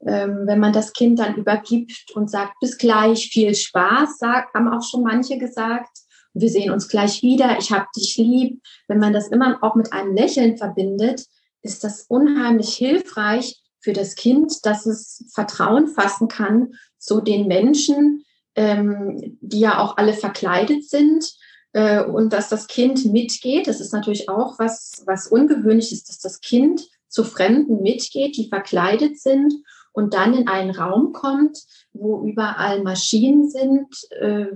[0.06, 4.84] ähm, wenn man das Kind dann übergibt und sagt, bis gleich, viel Spaß, haben auch
[4.84, 6.00] schon manche gesagt.
[6.34, 8.62] Wir sehen uns gleich wieder, ich habe dich lieb.
[8.88, 11.26] Wenn man das immer auch mit einem Lächeln verbindet,
[11.62, 18.26] ist das unheimlich hilfreich, für das Kind, dass es Vertrauen fassen kann zu den Menschen,
[18.56, 21.32] ähm, die ja auch alle verkleidet sind
[21.74, 23.68] äh, und dass das Kind mitgeht.
[23.68, 28.50] Das ist natürlich auch was, was ungewöhnlich ist, dass das Kind zu Fremden mitgeht, die
[28.50, 29.54] verkleidet sind
[29.94, 31.60] und dann in einen Raum kommt,
[31.94, 33.88] wo überall Maschinen sind,
[34.20, 34.48] äh,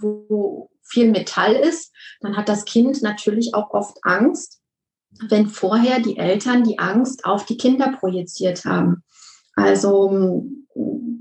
[0.00, 4.60] wo viel Metall ist, dann hat das Kind natürlich auch oft Angst
[5.28, 9.02] wenn vorher die Eltern die Angst auf die Kinder projiziert haben.
[9.54, 10.44] Also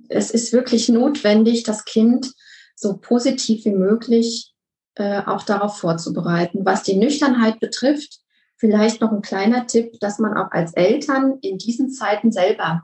[0.09, 2.33] es ist wirklich notwendig, das Kind
[2.75, 4.53] so positiv wie möglich
[4.95, 6.65] äh, auch darauf vorzubereiten.
[6.65, 8.19] Was die Nüchternheit betrifft,
[8.55, 12.83] vielleicht noch ein kleiner Tipp, dass man auch als Eltern in diesen Zeiten selber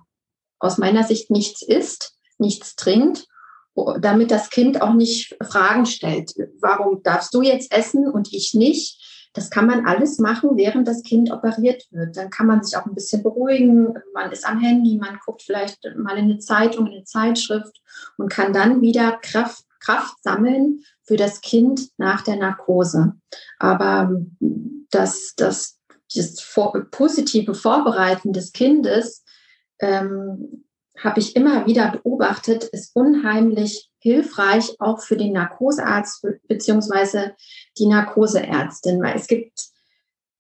[0.59, 3.27] aus meiner Sicht nichts isst, nichts trinkt,
[3.99, 6.33] damit das Kind auch nicht Fragen stellt.
[6.61, 9.02] Warum darfst du jetzt essen und ich nicht?
[9.33, 12.15] Das kann man alles machen, während das Kind operiert wird.
[12.15, 13.95] Dann kann man sich auch ein bisschen beruhigen.
[14.13, 17.81] Man ist am Handy, man guckt vielleicht mal in eine Zeitung, in eine Zeitschrift
[18.17, 23.13] und kann dann wieder Kraft, Kraft sammeln für das Kind nach der Narkose.
[23.57, 24.21] Aber
[24.91, 25.79] das, das,
[26.13, 29.23] das vor, positive Vorbereiten des Kindes
[29.79, 30.65] ähm,
[30.97, 37.35] habe ich immer wieder beobachtet, ist unheimlich hilfreich auch für den Narkosearzt beziehungsweise
[37.77, 39.69] die Narkoseärztin, weil es gibt,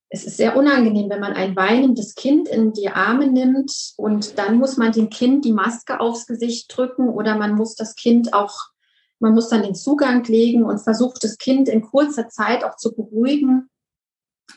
[0.09, 4.57] es ist sehr unangenehm, wenn man ein weinendes Kind in die Arme nimmt und dann
[4.57, 8.53] muss man dem Kind die Maske aufs Gesicht drücken oder man muss das Kind auch,
[9.19, 12.93] man muss dann den Zugang legen und versucht das Kind in kurzer Zeit auch zu
[12.93, 13.69] beruhigen.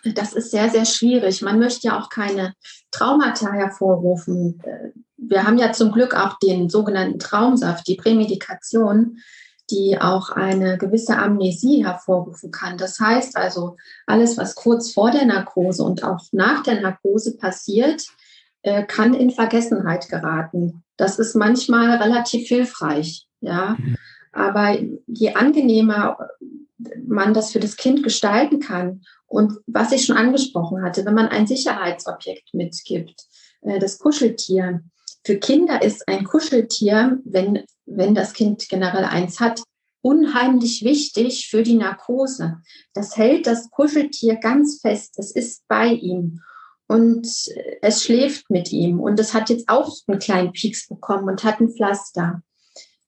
[0.04, 1.42] Das ist sehr, sehr schwierig.
[1.42, 2.54] Man möchte ja auch keine
[2.90, 4.60] Traumata hervorrufen
[5.16, 9.18] wir haben ja zum Glück auch den sogenannten Traumsaft, die Prämedikation,
[9.70, 12.78] die auch eine gewisse Amnesie hervorrufen kann.
[12.78, 13.76] Das heißt also,
[14.06, 18.06] alles, was kurz vor der Narkose und auch nach der Narkose passiert,
[18.62, 20.84] äh, kann in Vergessenheit geraten.
[20.96, 23.26] Das ist manchmal relativ hilfreich.
[23.40, 23.96] Ja, mhm.
[24.32, 26.18] Aber je angenehmer
[27.06, 31.28] man das für das Kind gestalten kann und was ich schon angesprochen hatte, wenn man
[31.28, 33.24] ein Sicherheitsobjekt mitgibt,
[33.62, 34.82] äh, das Kuscheltier.
[35.26, 39.60] Für Kinder ist ein Kuscheltier, wenn, wenn das Kind generell eins hat,
[40.00, 42.58] unheimlich wichtig für die Narkose.
[42.94, 45.18] Das hält das Kuscheltier ganz fest.
[45.18, 46.42] Es ist bei ihm
[46.86, 47.26] und
[47.82, 49.00] es schläft mit ihm.
[49.00, 52.42] Und es hat jetzt auch einen kleinen Pieks bekommen und hat ein Pflaster.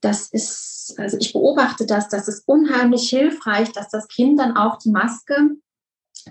[0.01, 4.79] Das ist, also ich beobachte das, das ist unheimlich hilfreich, dass das Kind dann auch
[4.79, 5.51] die Maske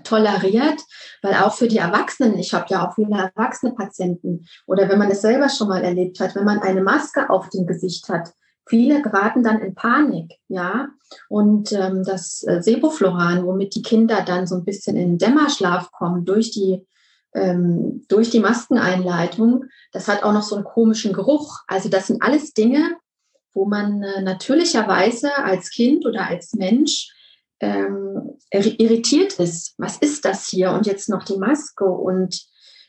[0.04, 0.80] toleriert,
[1.22, 5.10] weil auch für die Erwachsenen, ich habe ja auch viele erwachsene Patienten oder wenn man
[5.10, 8.32] es selber schon mal erlebt hat, wenn man eine Maske auf dem Gesicht hat,
[8.68, 10.88] viele geraten dann in Panik, ja.
[11.28, 16.24] Und ähm, das äh, Sebofloran, womit die Kinder dann so ein bisschen in Dämmerschlaf kommen
[16.24, 16.86] durch die
[17.34, 21.58] ähm, durch die Maskeneinleitung, das hat auch noch so einen komischen Geruch.
[21.66, 22.96] Also das sind alles Dinge,
[23.52, 27.12] wo man äh, natürlicherweise als Kind oder als Mensch
[27.60, 29.74] ähm, irritiert ist.
[29.78, 30.72] Was ist das hier?
[30.72, 31.84] Und jetzt noch die Maske.
[31.84, 32.46] Und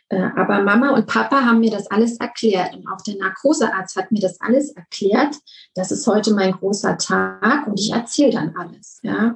[0.10, 2.76] äh, aber Mama und Papa haben mir das alles erklärt.
[2.76, 5.36] Und auch der Narkosearzt hat mir das alles erklärt.
[5.76, 9.00] Das ist heute mein großer Tag und ich erzähle dann alles.
[9.04, 9.36] Ja?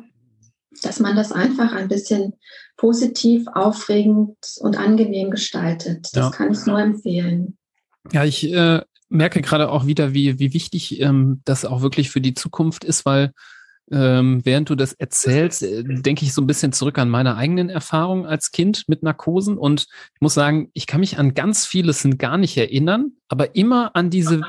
[0.82, 2.34] Dass man das einfach ein bisschen
[2.78, 6.10] positiv, aufregend und angenehm gestaltet.
[6.14, 6.32] Das ja.
[6.32, 7.58] kann ich nur empfehlen.
[8.12, 12.20] Ja, ich äh, merke gerade auch wieder, wie, wie wichtig ähm, das auch wirklich für
[12.20, 13.32] die Zukunft ist, weil
[13.92, 17.70] ähm, während du das erzählst, äh, denke ich so ein bisschen zurück an meine eigenen
[17.70, 19.58] Erfahrungen als Kind mit Narkosen.
[19.58, 23.96] Und ich muss sagen, ich kann mich an ganz vieles gar nicht erinnern, aber immer
[23.96, 24.42] an diese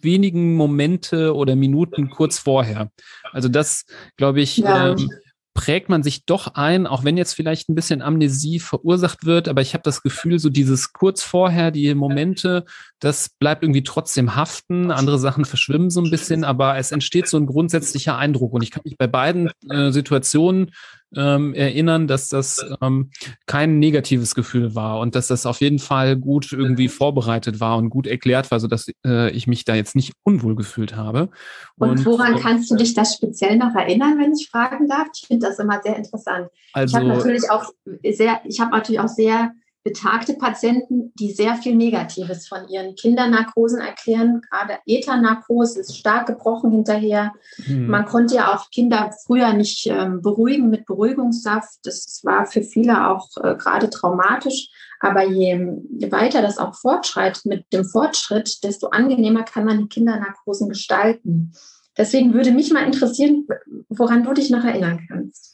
[0.00, 2.90] wenigen Momente oder Minuten kurz vorher.
[3.32, 4.90] Also das, glaube ich, ja.
[4.90, 5.08] ähm,
[5.54, 9.62] prägt man sich doch ein, auch wenn jetzt vielleicht ein bisschen Amnesie verursacht wird, aber
[9.62, 12.64] ich habe das Gefühl, so dieses kurz vorher, die Momente,
[12.98, 17.36] das bleibt irgendwie trotzdem haften, andere Sachen verschwimmen so ein bisschen, aber es entsteht so
[17.36, 18.52] ein grundsätzlicher Eindruck.
[18.52, 20.72] Und ich kann mich bei beiden äh, Situationen
[21.16, 23.10] ähm, erinnern, dass das ähm,
[23.46, 27.90] kein negatives Gefühl war und dass das auf jeden Fall gut irgendwie vorbereitet war und
[27.90, 31.30] gut erklärt war, sodass äh, ich mich da jetzt nicht unwohl gefühlt habe.
[31.76, 35.08] Und, und woran kannst du dich das speziell noch erinnern, wenn ich fragen darf?
[35.14, 36.48] Ich finde das immer sehr interessant.
[36.72, 37.70] Also, ich habe natürlich auch
[38.02, 39.52] sehr, ich habe natürlich auch sehr
[39.84, 44.40] betagte Patienten, die sehr viel Negatives von ihren Kindernarkosen erklären.
[44.50, 47.32] Gerade Ethernarkose ist stark gebrochen hinterher.
[47.64, 47.86] Hm.
[47.86, 51.80] Man konnte ja auch Kinder früher nicht ähm, beruhigen mit Beruhigungssaft.
[51.84, 54.70] Das war für viele auch äh, gerade traumatisch.
[55.00, 59.88] Aber je, je, weiter das auch fortschreitet mit dem Fortschritt, desto angenehmer kann man die
[59.88, 61.52] Kindernarkosen gestalten.
[61.96, 63.46] Deswegen würde mich mal interessieren,
[63.90, 65.53] woran du dich noch erinnern kannst.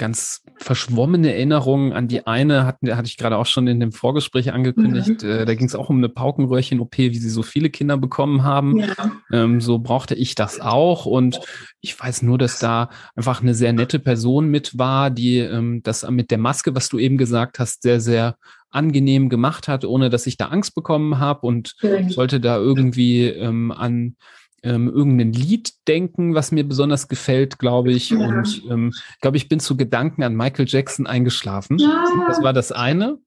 [0.00, 4.50] ganz verschwommene Erinnerungen an die eine, hatten, hatte ich gerade auch schon in dem Vorgespräch
[4.50, 5.22] angekündigt.
[5.22, 5.28] Mhm.
[5.28, 8.78] Äh, da ging es auch um eine Paukenröhrchen-OP, wie sie so viele Kinder bekommen haben.
[8.78, 8.86] Ja.
[9.30, 11.04] Ähm, so brauchte ich das auch.
[11.04, 11.40] Und
[11.82, 16.08] ich weiß nur, dass da einfach eine sehr nette Person mit war, die ähm, das
[16.10, 18.36] mit der Maske, was du eben gesagt hast, sehr, sehr
[18.70, 22.08] angenehm gemacht hat, ohne dass ich da Angst bekommen habe und mhm.
[22.08, 24.16] sollte da irgendwie ähm, an
[24.62, 28.10] ähm, irgendein Lied denken, was mir besonders gefällt, glaube ich.
[28.10, 28.18] Ja.
[28.18, 31.78] Und ähm, glaube ich, bin zu Gedanken an Michael Jackson eingeschlafen.
[31.78, 32.04] Ja.
[32.28, 33.18] Das war das eine.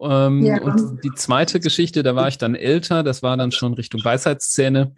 [0.00, 0.60] Ähm, ja.
[0.62, 4.94] Und die zweite Geschichte, da war ich dann älter, das war dann schon Richtung Weisheitszähne.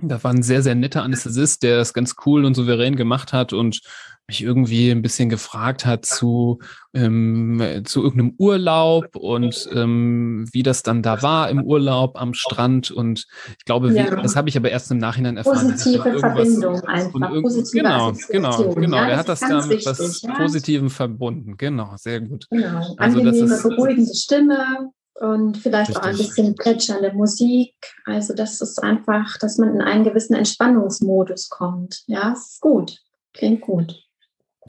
[0.00, 3.52] Da war ein sehr, sehr netter Anästhesist, der das ganz cool und souverän gemacht hat
[3.52, 3.80] und
[4.28, 6.60] mich irgendwie ein bisschen gefragt hat zu,
[6.94, 12.90] ähm, zu irgendeinem Urlaub und ähm, wie das dann da war im Urlaub am Strand.
[12.90, 13.26] Und
[13.58, 14.10] ich glaube, ja.
[14.10, 15.72] wie, das habe ich aber erst im Nachhinein erfahren.
[15.72, 17.42] Positive Verbindung einfach.
[17.42, 18.96] Positive genau, genau, genau.
[18.96, 20.34] Ja, er hat das, da mit was ja.
[20.34, 21.56] Positivem verbunden.
[21.56, 22.46] Genau, sehr gut.
[22.50, 22.94] Genau.
[22.96, 26.04] Also, Angenehme, das ist, beruhigende Stimme und vielleicht Richtig.
[26.04, 27.74] auch ein bisschen plätschernde Musik.
[28.04, 32.02] Also das ist einfach, dass man in einen gewissen Entspannungsmodus kommt.
[32.06, 32.98] Ja, ist gut.
[33.34, 33.94] Klingt gut.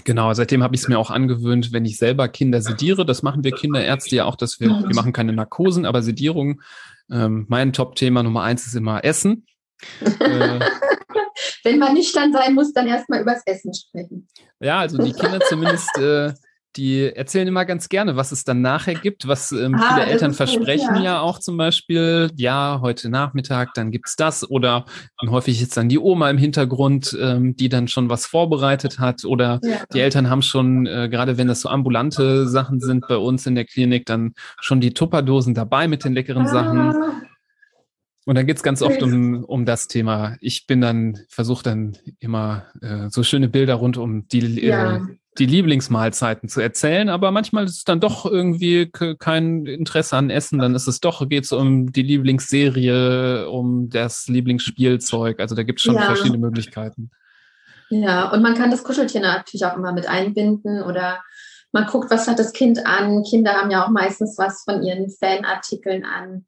[0.06, 3.44] Genau, seitdem habe ich es mir auch angewöhnt, wenn ich selber Kinder sediere, das machen
[3.44, 6.62] wir Kinderärzte ja auch, dass wir, wir machen keine Narkosen, aber Sedierung.
[7.12, 9.46] Ähm, mein Top-Thema Nummer eins ist immer Essen.
[10.02, 10.60] äh,
[11.64, 14.28] wenn man nüchtern sein muss, dann erstmal übers Essen sprechen.
[14.60, 16.34] Ja, also die Kinder zumindest äh,
[16.76, 20.34] die erzählen immer ganz gerne, was es dann nachher gibt, was ähm, ah, viele Eltern
[20.34, 21.04] versprechen ja.
[21.04, 21.22] ja.
[21.22, 24.86] auch zum Beispiel, ja, heute Nachmittag, dann gibt's das oder
[25.22, 29.60] häufig ist dann die Oma im Hintergrund, ähm, die dann schon was vorbereitet hat oder
[29.64, 29.78] ja.
[29.94, 33.56] die Eltern haben schon, äh, gerade wenn das so ambulante Sachen sind bei uns in
[33.56, 36.52] der Klinik, dann schon die Tupperdosen dabei mit den leckeren ah.
[36.52, 36.94] Sachen.
[38.26, 40.38] Und dann geht's ganz oft um, um das Thema.
[40.40, 44.98] Ich bin dann, versuche dann immer äh, so schöne Bilder rund um die, ja.
[44.98, 45.02] äh,
[45.40, 50.60] die Lieblingsmahlzeiten zu erzählen, aber manchmal ist es dann doch irgendwie kein Interesse an Essen,
[50.60, 55.40] dann ist es doch, geht's um die Lieblingsserie, um das Lieblingsspielzeug.
[55.40, 56.04] Also da gibt's schon ja.
[56.04, 57.10] verschiedene Möglichkeiten.
[57.90, 61.22] Ja, und man kann das Kuscheltier natürlich auch immer mit einbinden oder
[61.72, 63.24] man guckt, was hat das Kind an.
[63.24, 66.46] Kinder haben ja auch meistens was von ihren Fanartikeln an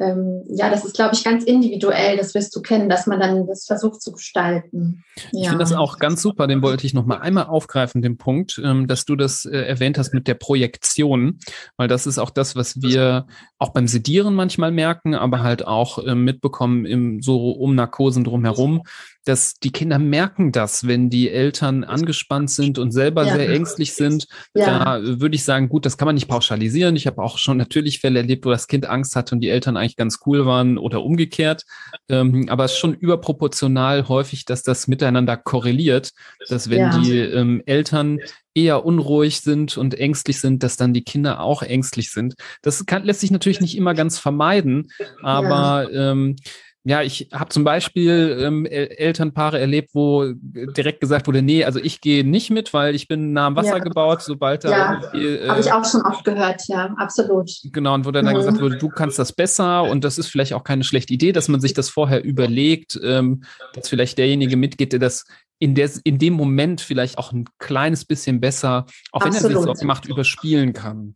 [0.00, 3.46] ähm, ja, das ist, glaube ich, ganz individuell, das wirst du kennen, dass man dann
[3.46, 5.04] das versucht zu gestalten.
[5.32, 5.42] Ja.
[5.42, 8.86] Ich finde das auch ganz super, den wollte ich nochmal einmal aufgreifen, den Punkt, ähm,
[8.86, 11.38] dass du das äh, erwähnt hast mit der Projektion,
[11.76, 13.26] weil das ist auch das, was wir
[13.60, 18.82] auch beim Sedieren manchmal merken, aber halt auch äh, mitbekommen im so um Narkosen drumherum,
[19.26, 23.34] dass die Kinder merken das, wenn die Eltern angespannt sind und selber ja.
[23.34, 24.28] sehr ängstlich sind.
[24.54, 24.96] Ja.
[24.96, 26.96] Da würde ich sagen, gut, das kann man nicht pauschalisieren.
[26.96, 29.76] Ich habe auch schon natürlich Fälle erlebt, wo das Kind Angst hatte und die Eltern
[29.76, 31.66] eigentlich ganz cool waren oder umgekehrt.
[32.08, 36.12] Ähm, aber es ist schon überproportional häufig, dass das miteinander korreliert,
[36.48, 36.98] dass wenn ja.
[36.98, 38.20] die ähm, Eltern
[38.54, 42.34] eher unruhig sind und ängstlich sind, dass dann die Kinder auch ängstlich sind.
[42.62, 44.90] Das kann, lässt sich natürlich nicht immer ganz vermeiden,
[45.22, 46.36] aber ähm,
[46.82, 52.00] ja, ich habe zum Beispiel ähm, Elternpaare erlebt, wo direkt gesagt wurde, nee, also ich
[52.00, 53.84] gehe nicht mit, weil ich bin nah am Wasser ja.
[53.84, 54.70] gebaut, sobald da.
[54.70, 57.50] Ja, äh, habe ich auch schon oft gehört, ja, absolut.
[57.64, 58.28] Genau, und wo dann, mhm.
[58.28, 61.32] dann gesagt wurde, du kannst das besser und das ist vielleicht auch keine schlechte Idee,
[61.32, 63.42] dass man sich das vorher überlegt, ähm,
[63.74, 65.26] dass vielleicht derjenige mitgeht, der das
[65.60, 69.44] in, der, in dem Moment vielleicht auch ein kleines bisschen besser, auch absolut.
[69.44, 71.14] wenn er sich so macht, überspielen kann.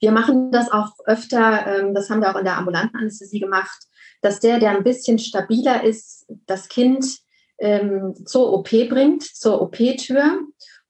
[0.00, 3.86] Wir machen das auch öfter, ähm, das haben wir auch in der ambulanten Anästhesie gemacht,
[4.22, 7.04] dass der, der ein bisschen stabiler ist, das Kind
[7.58, 10.40] ähm, zur OP bringt, zur OP-Tür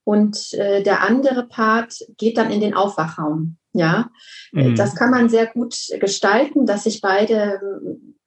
[0.05, 3.57] und äh, der andere Part geht dann in den Aufwachraum.
[3.73, 4.09] Ja,
[4.53, 4.75] äh, mhm.
[4.75, 7.59] das kann man sehr gut gestalten, dass sich beide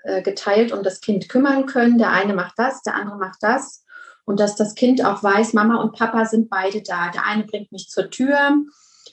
[0.03, 1.97] äh, geteilt um das Kind kümmern können.
[1.97, 3.85] Der eine macht das, der andere macht das.
[4.29, 7.11] Und dass das Kind auch weiß, Mama und Papa sind beide da.
[7.11, 8.59] Der eine bringt mich zur Tür,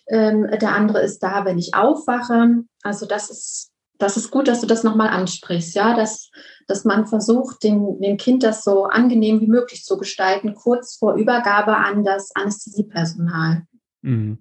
[0.07, 2.65] ähm, der andere ist da, wenn ich aufwache.
[2.83, 6.29] Also das ist das ist gut, dass du das nochmal ansprichst, ja, dass,
[6.67, 11.13] dass man versucht, dem, dem Kind das so angenehm wie möglich zu gestalten, kurz vor
[11.13, 13.63] Übergabe an das Anästhesiepersonal.
[14.05, 14.37] Mhm.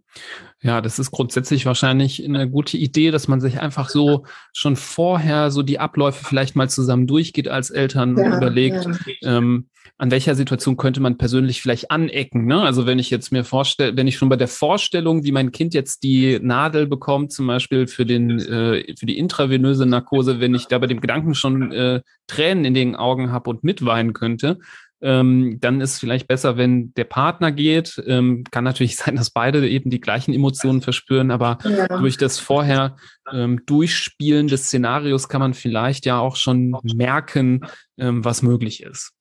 [0.61, 5.51] Ja, das ist grundsätzlich wahrscheinlich eine gute Idee, dass man sich einfach so schon vorher
[5.51, 8.87] so die Abläufe vielleicht mal zusammen durchgeht als Eltern ja, überlegt,
[9.21, 9.39] ja.
[9.39, 12.45] ähm, an welcher Situation könnte man persönlich vielleicht anecken.
[12.45, 12.61] Ne?
[12.61, 15.73] Also wenn ich jetzt mir vorstelle, wenn ich schon bei der Vorstellung, wie mein Kind
[15.73, 20.67] jetzt die Nadel bekommt, zum Beispiel für den äh, für die intravenöse Narkose, wenn ich
[20.67, 24.59] da bei dem Gedanken schon äh, Tränen in den Augen habe und mitweinen könnte,
[25.05, 28.03] ähm, dann ist vielleicht besser, wenn der Partner geht.
[28.07, 31.87] Ähm, kann natürlich sein, dass beide eben die gleichen Emotionen verspüren, aber ja.
[31.99, 32.97] durch das vorher
[33.31, 37.67] ähm, Durchspielen des Szenarios kann man vielleicht ja auch schon merken,
[37.99, 39.13] ähm, was möglich ist.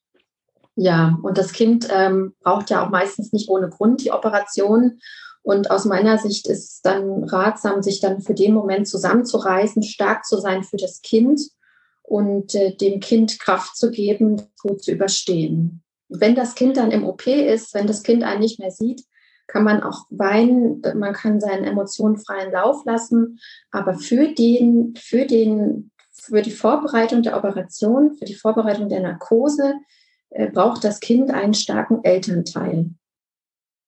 [0.76, 5.00] Ja, und das Kind ähm, braucht ja auch meistens nicht ohne Grund die Operation.
[5.44, 10.26] Und aus meiner Sicht ist es dann ratsam, sich dann für den Moment zusammenzureißen, stark
[10.26, 11.42] zu sein für das Kind
[12.04, 15.84] und äh, dem Kind Kraft zu geben, gut zu überstehen.
[16.10, 19.04] Wenn das Kind dann im OP ist, wenn das Kind einen nicht mehr sieht,
[19.48, 23.40] kann man auch weinen, man kann seinen Emotionen freien Lauf lassen,
[23.72, 29.74] aber für den, für den, für die Vorbereitung der Operation, für die Vorbereitung der Narkose
[30.30, 32.92] äh, braucht das Kind einen starken Elternteil.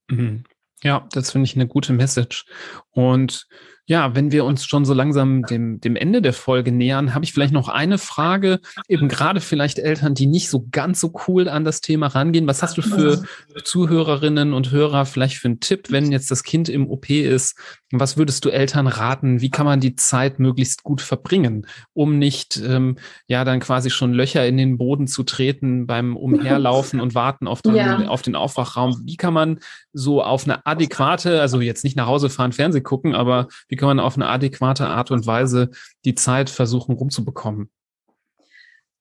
[0.10, 0.44] Mhm.
[0.84, 2.46] Ja, das finde ich eine gute Message.
[2.92, 3.48] Und
[3.88, 7.34] ja, wenn wir uns schon so langsam dem, dem Ende der Folge nähern, habe ich
[7.34, 11.64] vielleicht noch eine Frage, eben gerade vielleicht Eltern, die nicht so ganz so cool an
[11.64, 12.48] das Thema rangehen.
[12.48, 13.24] Was hast du für
[13.64, 17.60] Zuhörerinnen und Hörer vielleicht für einen Tipp, wenn jetzt das Kind im OP ist?
[17.92, 19.42] Was würdest du Eltern raten?
[19.42, 24.14] Wie kann man die Zeit möglichst gut verbringen, um nicht ähm, ja dann quasi schon
[24.14, 28.08] Löcher in den Boden zu treten beim Umherlaufen und Warten auf den, ja.
[28.08, 29.04] auf den Aufwachraum?
[29.06, 29.60] Wie kann man
[29.94, 33.78] so auf eine adäquate, also jetzt nicht nach Hause fahren, Fernsehen gucken, aber wie wie
[33.78, 35.70] kann man auf eine adäquate Art und Weise
[36.06, 37.70] die Zeit versuchen rumzubekommen?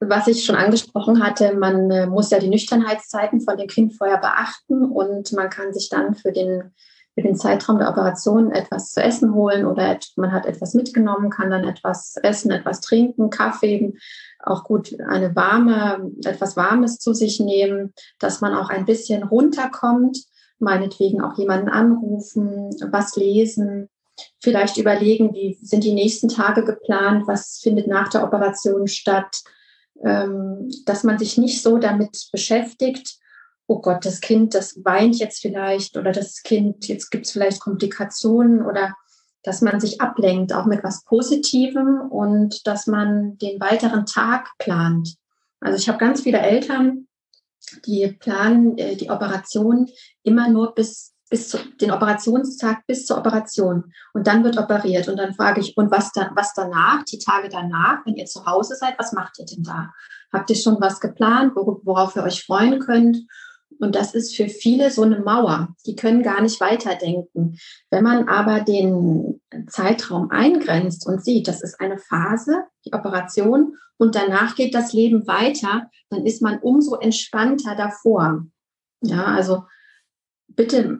[0.00, 4.18] Was ich schon angesprochen hatte, man äh, muss ja die Nüchternheitszeiten von dem Kind vorher
[4.18, 6.74] beachten und man kann sich dann für den,
[7.14, 11.52] für den Zeitraum der Operation etwas zu essen holen oder man hat etwas mitgenommen, kann
[11.52, 13.94] dann etwas essen, etwas trinken, Kaffee,
[14.40, 20.18] auch gut eine warme, etwas Warmes zu sich nehmen, dass man auch ein bisschen runterkommt
[20.58, 23.88] meinetwegen auch jemanden anrufen, was lesen,
[24.42, 29.42] vielleicht überlegen, wie sind die nächsten Tage geplant, was findet nach der Operation statt,
[30.04, 33.18] ähm, dass man sich nicht so damit beschäftigt,
[33.66, 37.60] oh Gott, das Kind, das weint jetzt vielleicht oder das Kind, jetzt gibt es vielleicht
[37.60, 38.94] Komplikationen oder
[39.42, 45.16] dass man sich ablenkt, auch mit was Positivem und dass man den weiteren Tag plant.
[45.60, 47.08] Also ich habe ganz viele Eltern,
[47.86, 49.88] die planen äh, die Operation
[50.22, 55.16] immer nur bis bis zu den Operationstag bis zur Operation und dann wird operiert und
[55.16, 58.76] dann frage ich und was dann was danach die Tage danach wenn ihr zu Hause
[58.76, 59.90] seid was macht ihr denn da
[60.32, 63.18] habt ihr schon was geplant worauf ihr euch freuen könnt
[63.80, 65.74] und das ist für viele so eine Mauer.
[65.84, 67.58] Die können gar nicht weiterdenken.
[67.90, 74.14] Wenn man aber den Zeitraum eingrenzt und sieht, das ist eine Phase, die Operation, und
[74.14, 78.44] danach geht das Leben weiter, dann ist man umso entspannter davor.
[79.02, 79.64] Ja, also
[80.48, 80.98] bitte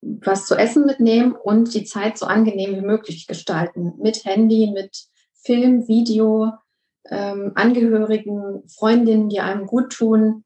[0.00, 3.94] was zu essen mitnehmen und die Zeit so angenehm wie möglich gestalten.
[4.00, 4.96] Mit Handy, mit
[5.42, 6.52] Film, Video,
[7.10, 10.44] ähm, Angehörigen, Freundinnen, die einem gut tun,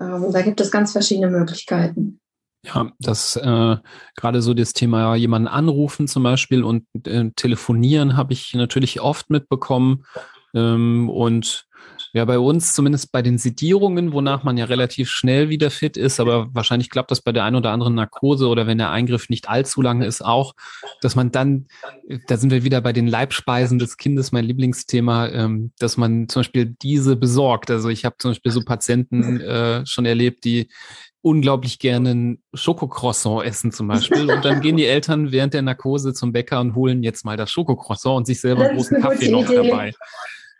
[0.00, 2.20] ähm, da gibt es ganz verschiedene Möglichkeiten.
[2.64, 3.76] Ja, das äh,
[4.16, 9.30] gerade so das Thema jemanden anrufen zum Beispiel und äh, telefonieren habe ich natürlich oft
[9.30, 10.04] mitbekommen.
[10.52, 11.66] Ähm, und
[12.12, 16.18] ja, bei uns, zumindest bei den Sedierungen, wonach man ja relativ schnell wieder fit ist,
[16.18, 19.48] aber wahrscheinlich klappt das bei der einen oder anderen Narkose oder wenn der Eingriff nicht
[19.48, 20.54] allzu lange ist, auch,
[21.02, 21.66] dass man dann,
[22.26, 26.40] da sind wir wieder bei den Leibspeisen des Kindes, mein Lieblingsthema, ähm, dass man zum
[26.40, 27.70] Beispiel diese besorgt.
[27.70, 30.68] Also ich habe zum Beispiel so Patienten äh, schon erlebt, die
[31.22, 34.32] unglaublich gerne ein Schokocroissant essen zum Beispiel.
[34.32, 37.50] Und dann gehen die Eltern während der Narkose zum Bäcker und holen jetzt mal das
[37.52, 39.92] Schokocroissant und sich selber einen großen Kaffee noch dabei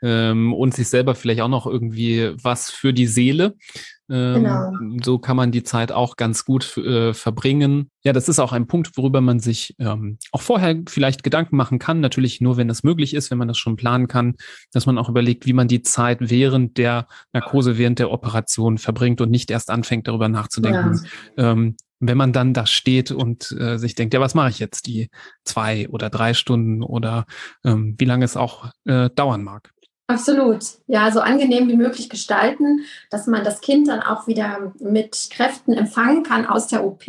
[0.02, 3.54] ähm, und sich selber vielleicht auch noch irgendwie was für die Seele.
[4.10, 4.72] Ähm, genau.
[5.04, 7.90] So kann man die Zeit auch ganz gut äh, verbringen.
[8.02, 11.78] Ja, das ist auch ein Punkt, worüber man sich ähm, auch vorher vielleicht Gedanken machen
[11.78, 12.00] kann.
[12.00, 14.34] Natürlich nur, wenn das möglich ist, wenn man das schon planen kann,
[14.72, 19.20] dass man auch überlegt, wie man die Zeit während der Narkose, während der Operation verbringt
[19.20, 21.00] und nicht erst anfängt, darüber nachzudenken.
[21.36, 21.52] Ja.
[21.52, 24.86] Ähm, wenn man dann da steht und äh, sich denkt, ja, was mache ich jetzt
[24.86, 25.10] die
[25.44, 27.26] zwei oder drei Stunden oder
[27.62, 29.70] ähm, wie lange es auch äh, dauern mag.
[30.10, 30.64] Absolut.
[30.86, 32.80] Ja, so angenehm wie möglich gestalten,
[33.10, 37.04] dass man das Kind dann auch wieder mit Kräften empfangen kann aus der OP.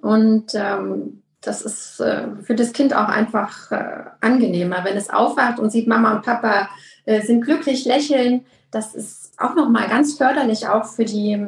[0.00, 5.58] Und ähm, das ist äh, für das Kind auch einfach äh, angenehmer, wenn es aufwacht
[5.58, 6.68] und sieht, Mama und Papa
[7.04, 8.46] äh, sind glücklich, lächeln.
[8.70, 11.44] Das ist auch nochmal ganz förderlich auch für, die,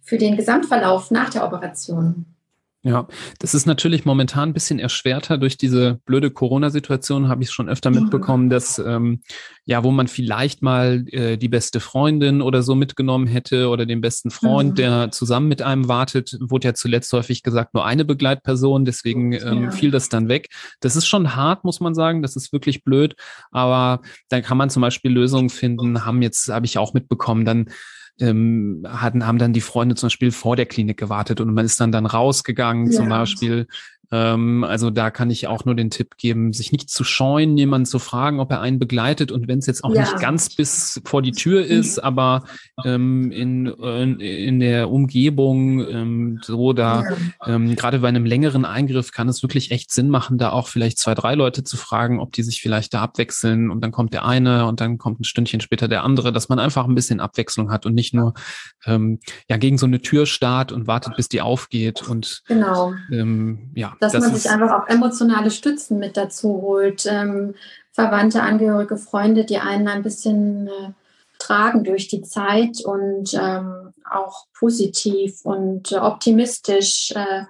[0.00, 2.24] für den Gesamtverlauf nach der Operation.
[2.84, 3.08] Ja,
[3.40, 7.90] das ist natürlich momentan ein bisschen erschwerter durch diese blöde Corona-Situation, habe ich schon öfter
[7.90, 9.20] mitbekommen, dass ähm,
[9.64, 14.00] ja, wo man vielleicht mal äh, die beste Freundin oder so mitgenommen hätte oder den
[14.00, 14.74] besten Freund, mhm.
[14.76, 19.64] der zusammen mit einem wartet, wurde ja zuletzt häufig gesagt, nur eine Begleitperson, deswegen ähm,
[19.64, 19.70] ja.
[19.72, 20.48] fiel das dann weg.
[20.78, 23.16] Das ist schon hart, muss man sagen, das ist wirklich blöd,
[23.50, 27.70] aber dann kann man zum Beispiel Lösungen finden, haben jetzt, habe ich auch mitbekommen, dann
[28.20, 31.80] ähm, hatten, haben dann die Freunde zum Beispiel vor der Klinik gewartet und man ist
[31.80, 32.92] dann dann rausgegangen ja.
[32.92, 33.66] zum Beispiel
[34.10, 37.84] ähm, also da kann ich auch nur den Tipp geben, sich nicht zu scheuen, jemanden
[37.84, 39.30] zu fragen, ob er einen begleitet.
[39.30, 40.00] Und wenn es jetzt auch ja.
[40.00, 42.44] nicht ganz bis vor die Tür ist, aber
[42.84, 47.04] ähm, in, in, in der Umgebung ähm, so da
[47.46, 50.98] ähm, gerade bei einem längeren Eingriff kann es wirklich echt Sinn machen, da auch vielleicht
[50.98, 53.70] zwei, drei Leute zu fragen, ob die sich vielleicht da abwechseln.
[53.70, 56.58] Und dann kommt der eine und dann kommt ein Stündchen später der andere, dass man
[56.58, 58.32] einfach ein bisschen Abwechslung hat und nicht nur
[58.86, 62.94] ähm, ja gegen so eine Tür starrt und wartet, bis die aufgeht und genau.
[63.12, 67.06] ähm, ja dass das man sich einfach auch emotionale Stützen mit dazu holt.
[67.06, 67.54] Ähm,
[67.92, 70.92] Verwandte, Angehörige, Freunde, die einen ein bisschen äh,
[71.38, 77.44] tragen durch die Zeit und ähm, auch positiv und äh, optimistisch äh,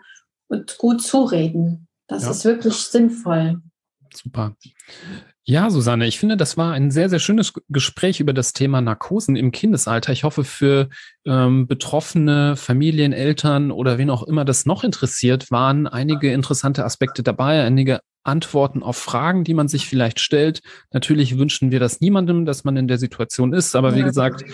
[0.49, 1.89] und gut zureden.
[2.07, 2.31] Das ja.
[2.31, 3.61] ist wirklich sinnvoll.
[4.15, 4.57] Super.
[5.45, 9.35] Ja, Susanne, ich finde, das war ein sehr, sehr schönes Gespräch über das Thema Narkosen
[9.35, 10.13] im Kindesalter.
[10.13, 10.91] Ich hoffe, für
[11.29, 17.23] ähm, betroffene Familien, Eltern oder wen auch immer das noch interessiert, waren einige interessante Aspekte
[17.23, 20.61] dabei, einige Antworten auf Fragen, die man sich vielleicht stellt.
[20.93, 24.45] Natürlich wünschen wir das niemandem, dass man in der Situation ist, aber wie gesagt,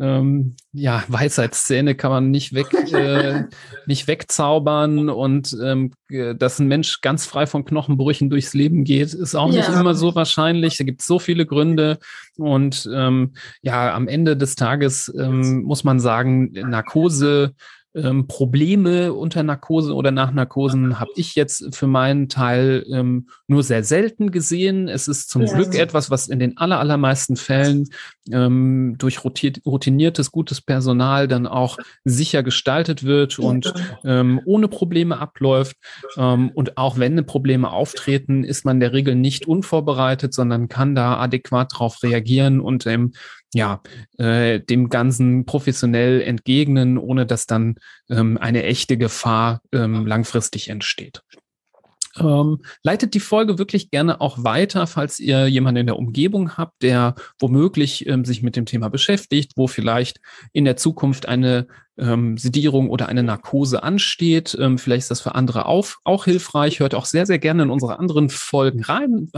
[0.00, 3.44] ähm, ja, Weisheitszähne kann man nicht weg, äh,
[3.86, 9.34] nicht wegzaubern und ähm, dass ein Mensch ganz frei von Knochenbrüchen durchs Leben geht, ist
[9.34, 9.56] auch ja.
[9.56, 10.76] nicht immer so wahrscheinlich.
[10.76, 11.98] Da gibt es so viele Gründe
[12.38, 17.54] und ähm, ja, am Ende des Tages ähm, muss man sagen, Narkose
[17.96, 23.62] ähm, Probleme unter Narkose oder nach Narkosen habe ich jetzt für meinen Teil ähm, nur
[23.62, 24.88] sehr selten gesehen.
[24.88, 25.54] Es ist zum ja.
[25.54, 27.88] Glück etwas, was in den aller, allermeisten Fällen
[28.30, 33.72] ähm, durch routiniertes, gutes Personal dann auch sicher gestaltet wird und
[34.04, 35.76] ähm, ohne Probleme abläuft.
[36.16, 40.94] Ähm, und auch wenn Probleme auftreten, ist man in der Regel nicht unvorbereitet, sondern kann
[40.94, 43.12] da adäquat darauf reagieren und ähm,
[43.54, 43.80] ja,
[44.18, 47.76] äh, dem Ganzen professionell entgegnen, ohne dass dann
[48.10, 51.22] ähm, eine echte Gefahr ähm, langfristig entsteht.
[52.18, 56.82] Ähm, leitet die Folge wirklich gerne auch weiter, falls ihr jemanden in der Umgebung habt,
[56.82, 60.20] der womöglich ähm, sich mit dem Thema beschäftigt, wo vielleicht
[60.52, 61.66] in der Zukunft eine
[61.98, 64.56] ähm, Sedierung oder eine Narkose ansteht.
[64.58, 66.80] Ähm, vielleicht ist das für andere auch, auch hilfreich.
[66.80, 69.28] Hört auch sehr, sehr gerne in unsere anderen Folgen rein.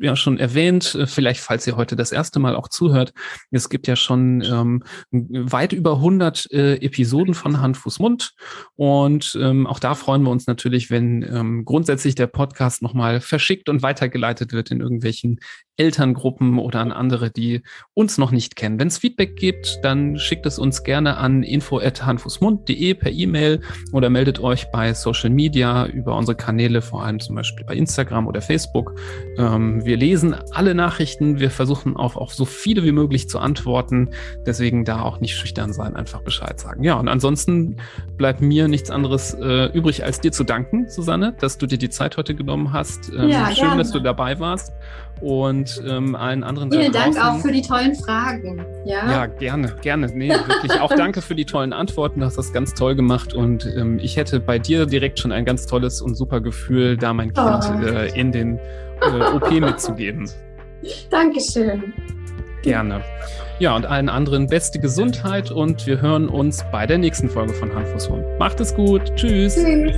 [0.00, 3.12] Ja schon erwähnt, äh, vielleicht falls ihr heute das erste Mal auch zuhört.
[3.50, 8.34] Es gibt ja schon ähm, weit über 100 äh, Episoden von Hand, Fuß, Mund.
[8.76, 13.68] Und ähm, auch da freuen wir uns natürlich, wenn ähm, grundsätzlich der Podcast nochmal verschickt
[13.68, 15.40] und weitergeleitet wird in irgendwelchen
[15.78, 17.62] Elterngruppen oder an andere, die
[17.94, 18.78] uns noch nicht kennen.
[18.80, 23.60] Wenn es Feedback gibt, dann schickt es uns gerne an info@handfußmund.de per E-Mail
[23.92, 28.26] oder meldet euch bei Social Media über unsere Kanäle, vor allem zum Beispiel bei Instagram
[28.26, 28.98] oder Facebook.
[29.38, 34.10] Ähm, wir lesen alle Nachrichten, wir versuchen auf, auf so viele wie möglich zu antworten.
[34.46, 36.84] Deswegen da auch nicht schüchtern sein, einfach Bescheid sagen.
[36.84, 37.76] Ja, und ansonsten
[38.18, 41.88] bleibt mir nichts anderes äh, übrig, als dir zu danken, Susanne, dass du dir die
[41.88, 43.10] Zeit heute genommen hast.
[43.12, 43.78] Ähm, ja, schön, gerne.
[43.78, 44.72] dass du dabei warst
[45.20, 46.70] und ähm, allen anderen.
[46.70, 48.64] Vielen Dank auch für die tollen Fragen.
[48.84, 50.08] Ja, ja gerne, gerne.
[50.14, 52.20] Nee, wirklich auch danke für die tollen Antworten.
[52.20, 55.44] Du hast das ganz toll gemacht und ähm, ich hätte bei dir direkt schon ein
[55.44, 57.86] ganz tolles und super Gefühl, da mein Kind oh.
[57.86, 58.60] äh, in den
[59.00, 60.30] äh, OP mitzugeben.
[61.10, 61.92] Dankeschön.
[62.62, 63.02] Gerne.
[63.58, 67.74] Ja, und allen anderen beste Gesundheit und wir hören uns bei der nächsten Folge von
[67.74, 68.24] Handfuß Hund.
[68.38, 69.02] Macht es gut.
[69.16, 69.56] Tschüss.
[69.56, 69.96] Tschüss.